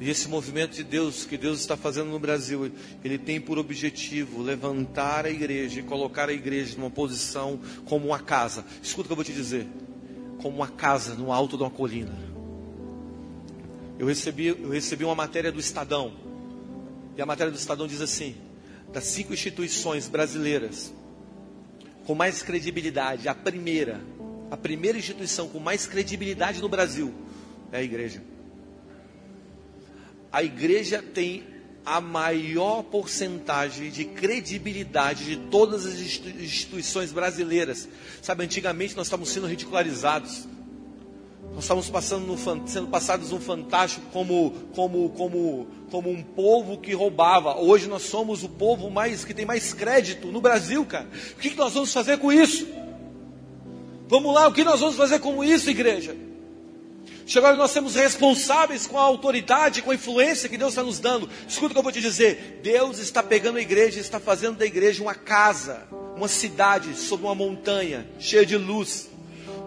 [0.00, 2.72] E esse movimento de Deus que Deus está fazendo no Brasil,
[3.04, 8.18] ele tem por objetivo levantar a igreja e colocar a igreja numa posição como uma
[8.18, 8.64] casa.
[8.82, 9.66] Escuta o que eu vou te dizer.
[10.40, 12.18] Como uma casa no alto de uma colina.
[13.98, 16.14] Eu recebi, eu recebi uma matéria do Estadão.
[17.14, 18.34] E a matéria do Estadão diz assim:
[18.90, 20.94] das cinco instituições brasileiras
[22.06, 24.00] com mais credibilidade, a primeira,
[24.50, 27.12] a primeira instituição com mais credibilidade no Brasil
[27.70, 28.22] é a igreja
[30.32, 31.44] a igreja tem
[31.84, 37.88] a maior porcentagem de credibilidade de todas as instituições brasileiras.
[38.22, 40.46] Sabe, antigamente nós estávamos sendo ridicularizados.
[41.52, 47.58] Nós estávamos passando sendo passados no fantástico como, como, como, como um povo que roubava.
[47.58, 51.08] Hoje nós somos o povo mais que tem mais crédito no Brasil, cara.
[51.32, 52.68] O que, que nós vamos fazer com isso?
[54.06, 56.16] Vamos lá, o que nós vamos fazer com isso, igreja?
[57.30, 61.30] Chegou nós sermos responsáveis com a autoridade, com a influência que Deus está nos dando.
[61.46, 62.58] Escuta o que eu vou te dizer.
[62.60, 67.34] Deus está pegando a igreja, está fazendo da igreja uma casa, uma cidade sobre uma
[67.36, 69.08] montanha, cheia de luz.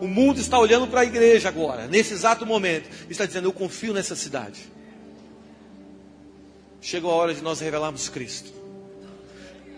[0.01, 2.89] O mundo está olhando para a igreja agora, nesse exato momento.
[3.07, 4.69] E está dizendo: Eu confio nessa cidade.
[6.81, 8.51] Chegou a hora de nós revelarmos Cristo.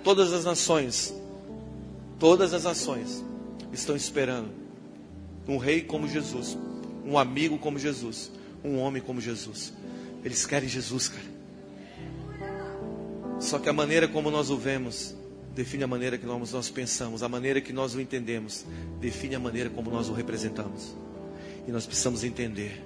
[0.03, 1.13] Todas as nações,
[2.17, 3.23] todas as nações
[3.71, 4.49] estão esperando
[5.47, 6.57] um rei como Jesus
[7.05, 8.31] um amigo como Jesus,
[8.63, 9.71] um homem como Jesus.
[10.23, 11.35] Eles querem Jesus, cara.
[13.39, 15.15] Só que a maneira como nós o vemos
[15.53, 18.65] define a maneira que nós, nós pensamos, a maneira que nós o entendemos
[18.99, 20.95] define a maneira como nós o representamos.
[21.67, 22.81] E nós precisamos entender.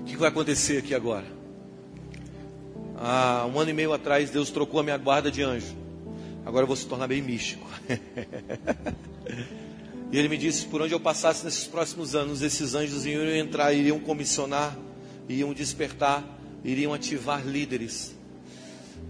[0.00, 1.26] O que vai acontecer aqui agora?
[2.96, 5.74] Há um ano e meio atrás, Deus trocou a minha guarda de anjo.
[6.44, 7.66] Agora eu vou se tornar bem místico.
[10.12, 13.72] E ele me disse: por onde eu passasse nesses próximos anos, esses anjos iriam entrar,
[13.72, 14.76] iriam comissionar,
[15.28, 16.24] iriam despertar,
[16.64, 18.14] iriam ativar líderes.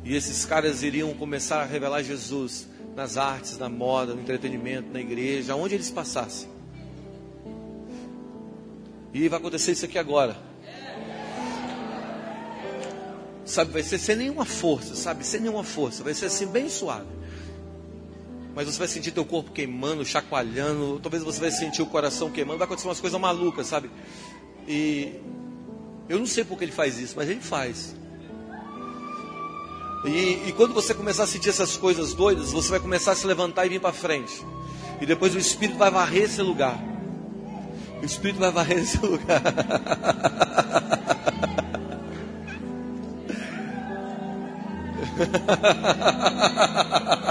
[0.05, 5.01] E esses caras iriam começar a revelar Jesus nas artes, na moda, no entretenimento, na
[5.01, 6.49] igreja, aonde eles passassem.
[9.13, 10.37] E vai acontecer isso aqui agora.
[13.45, 15.27] Sabe, vai ser sem nenhuma força, sabe?
[15.27, 16.05] Sem nenhuma força.
[16.05, 17.21] Vai ser assim, bem suave
[18.55, 22.59] mas você vai sentir teu corpo queimando, chacoalhando, talvez você vai sentir o coração queimando,
[22.59, 23.91] vai acontecer umas coisas malucas, sabe?
[24.67, 25.15] E
[26.09, 27.95] eu não sei por que ele faz isso, mas ele faz.
[30.05, 33.67] E, quando você começar a sentir essas coisas doidas, você vai começar a se levantar
[33.67, 34.45] e vir para frente.
[35.01, 36.79] E depois o Espírito vai varrer esse lugar.
[38.01, 39.43] O Espírito vai varrer esse lugar.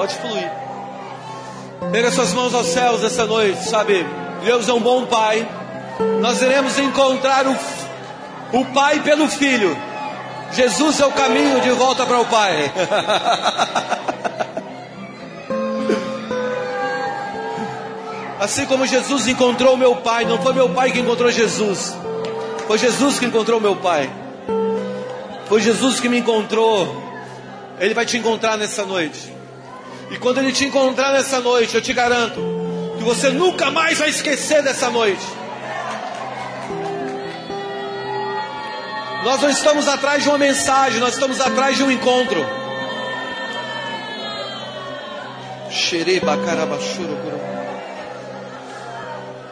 [0.00, 0.50] Pode fluir.
[1.92, 4.06] Pega suas mãos aos céus essa noite, sabe?
[4.42, 5.46] Deus é um bom Pai.
[6.22, 7.54] Nós iremos encontrar o,
[8.54, 9.76] o Pai pelo Filho.
[10.52, 12.72] Jesus é o caminho de volta para o Pai.
[18.40, 21.94] Assim como Jesus encontrou meu Pai, não foi meu Pai que encontrou Jesus,
[22.66, 24.10] foi Jesus que encontrou meu Pai.
[25.44, 26.88] Foi Jesus que me encontrou.
[27.78, 29.39] Ele vai te encontrar nessa noite.
[30.10, 32.40] E quando Ele te encontrar nessa noite, eu te garanto
[32.98, 35.24] que você nunca mais vai esquecer dessa noite.
[39.24, 42.44] Nós não estamos atrás de uma mensagem, nós estamos atrás de um encontro.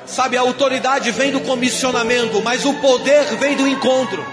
[0.07, 4.27] Sabe, a autoridade vem do comissionamento, mas o poder vem do encontro.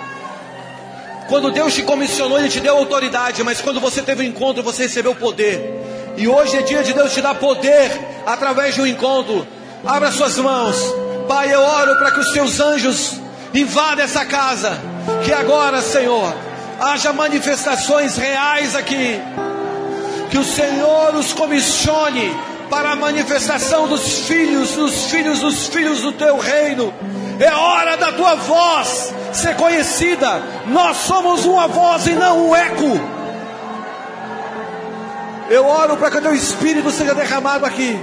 [1.28, 4.64] Quando Deus te comissionou, Ele te deu autoridade, mas quando você teve o um encontro,
[4.64, 5.95] você recebeu poder.
[6.18, 7.92] E hoje é dia de Deus te dar poder
[8.26, 9.46] através de um encontro.
[9.86, 10.76] Abra suas mãos.
[11.28, 13.20] Pai, eu oro para que os teus anjos
[13.54, 14.80] invadam essa casa.
[15.24, 16.34] Que agora, Senhor,
[16.80, 19.20] haja manifestações reais aqui.
[20.30, 22.36] Que o Senhor os comissione
[22.70, 26.94] para a manifestação dos filhos, dos filhos, dos filhos do teu reino.
[27.40, 30.42] É hora da tua voz ser conhecida.
[30.68, 33.15] Nós somos uma voz e não um eco.
[35.50, 37.96] Eu oro para que o teu espírito seja derramado aqui.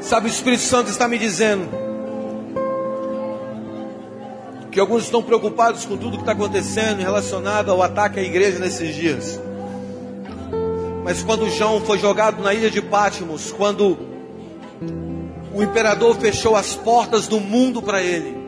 [0.00, 1.68] Sabe, o Espírito Santo está me dizendo
[4.72, 8.92] que alguns estão preocupados com tudo que está acontecendo relacionado ao ataque à igreja nesses
[8.94, 9.49] dias.
[11.10, 13.98] Mas quando João foi jogado na ilha de Pátimos, quando
[15.52, 18.38] o imperador fechou as portas do mundo para ele,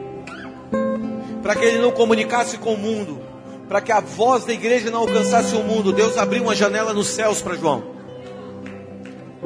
[1.42, 3.20] para que ele não comunicasse com o mundo,
[3.68, 7.08] para que a voz da igreja não alcançasse o mundo, Deus abriu uma janela nos
[7.08, 7.82] céus para João.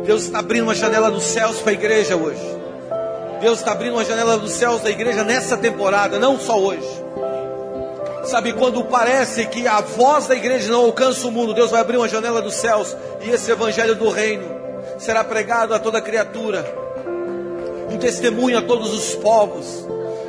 [0.04, 2.44] Deus está abrindo uma janela dos céus para a igreja hoje.
[3.40, 7.05] Deus está abrindo uma janela dos céus da igreja nessa temporada, não só hoje.
[8.26, 11.96] Sabe, quando parece que a voz da igreja não alcança o mundo, Deus vai abrir
[11.96, 14.44] uma janela dos céus e esse evangelho do reino
[14.98, 16.64] será pregado a toda criatura,
[17.88, 19.86] um testemunho a todos os povos.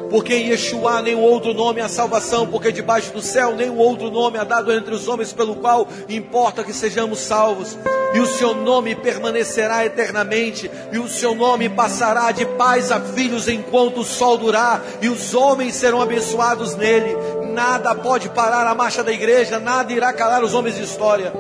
[0.10, 4.38] Porque em Yeshua nenhum outro nome há salvação, porque debaixo do céu nenhum outro nome
[4.38, 7.78] há dado entre os homens pelo qual importa que sejamos salvos.
[8.14, 13.50] E o seu nome permanecerá eternamente, e o seu nome passará de pais a filhos
[13.50, 17.14] enquanto o sol durar, e os homens serão abençoados nele.
[17.58, 21.34] Nada pode parar a marcha da igreja, nada irá calar os homens de história.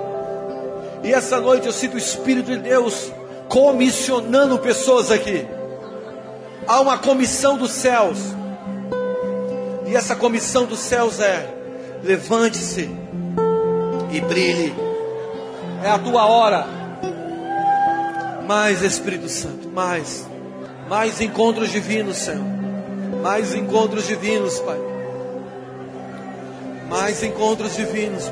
[1.03, 3.11] E essa noite eu sinto o Espírito de Deus
[3.47, 5.45] comissionando pessoas aqui.
[6.67, 8.17] Há uma comissão dos céus
[9.85, 11.53] e essa comissão dos céus é:
[12.03, 12.89] levante-se
[14.11, 14.73] e brilhe.
[15.83, 16.65] É a tua hora.
[18.47, 20.27] Mais Espírito Santo, mais.
[20.89, 22.43] Mais encontros divinos, Senhor.
[23.21, 24.96] Mais encontros divinos, Pai.
[26.89, 28.31] Mais encontros divinos,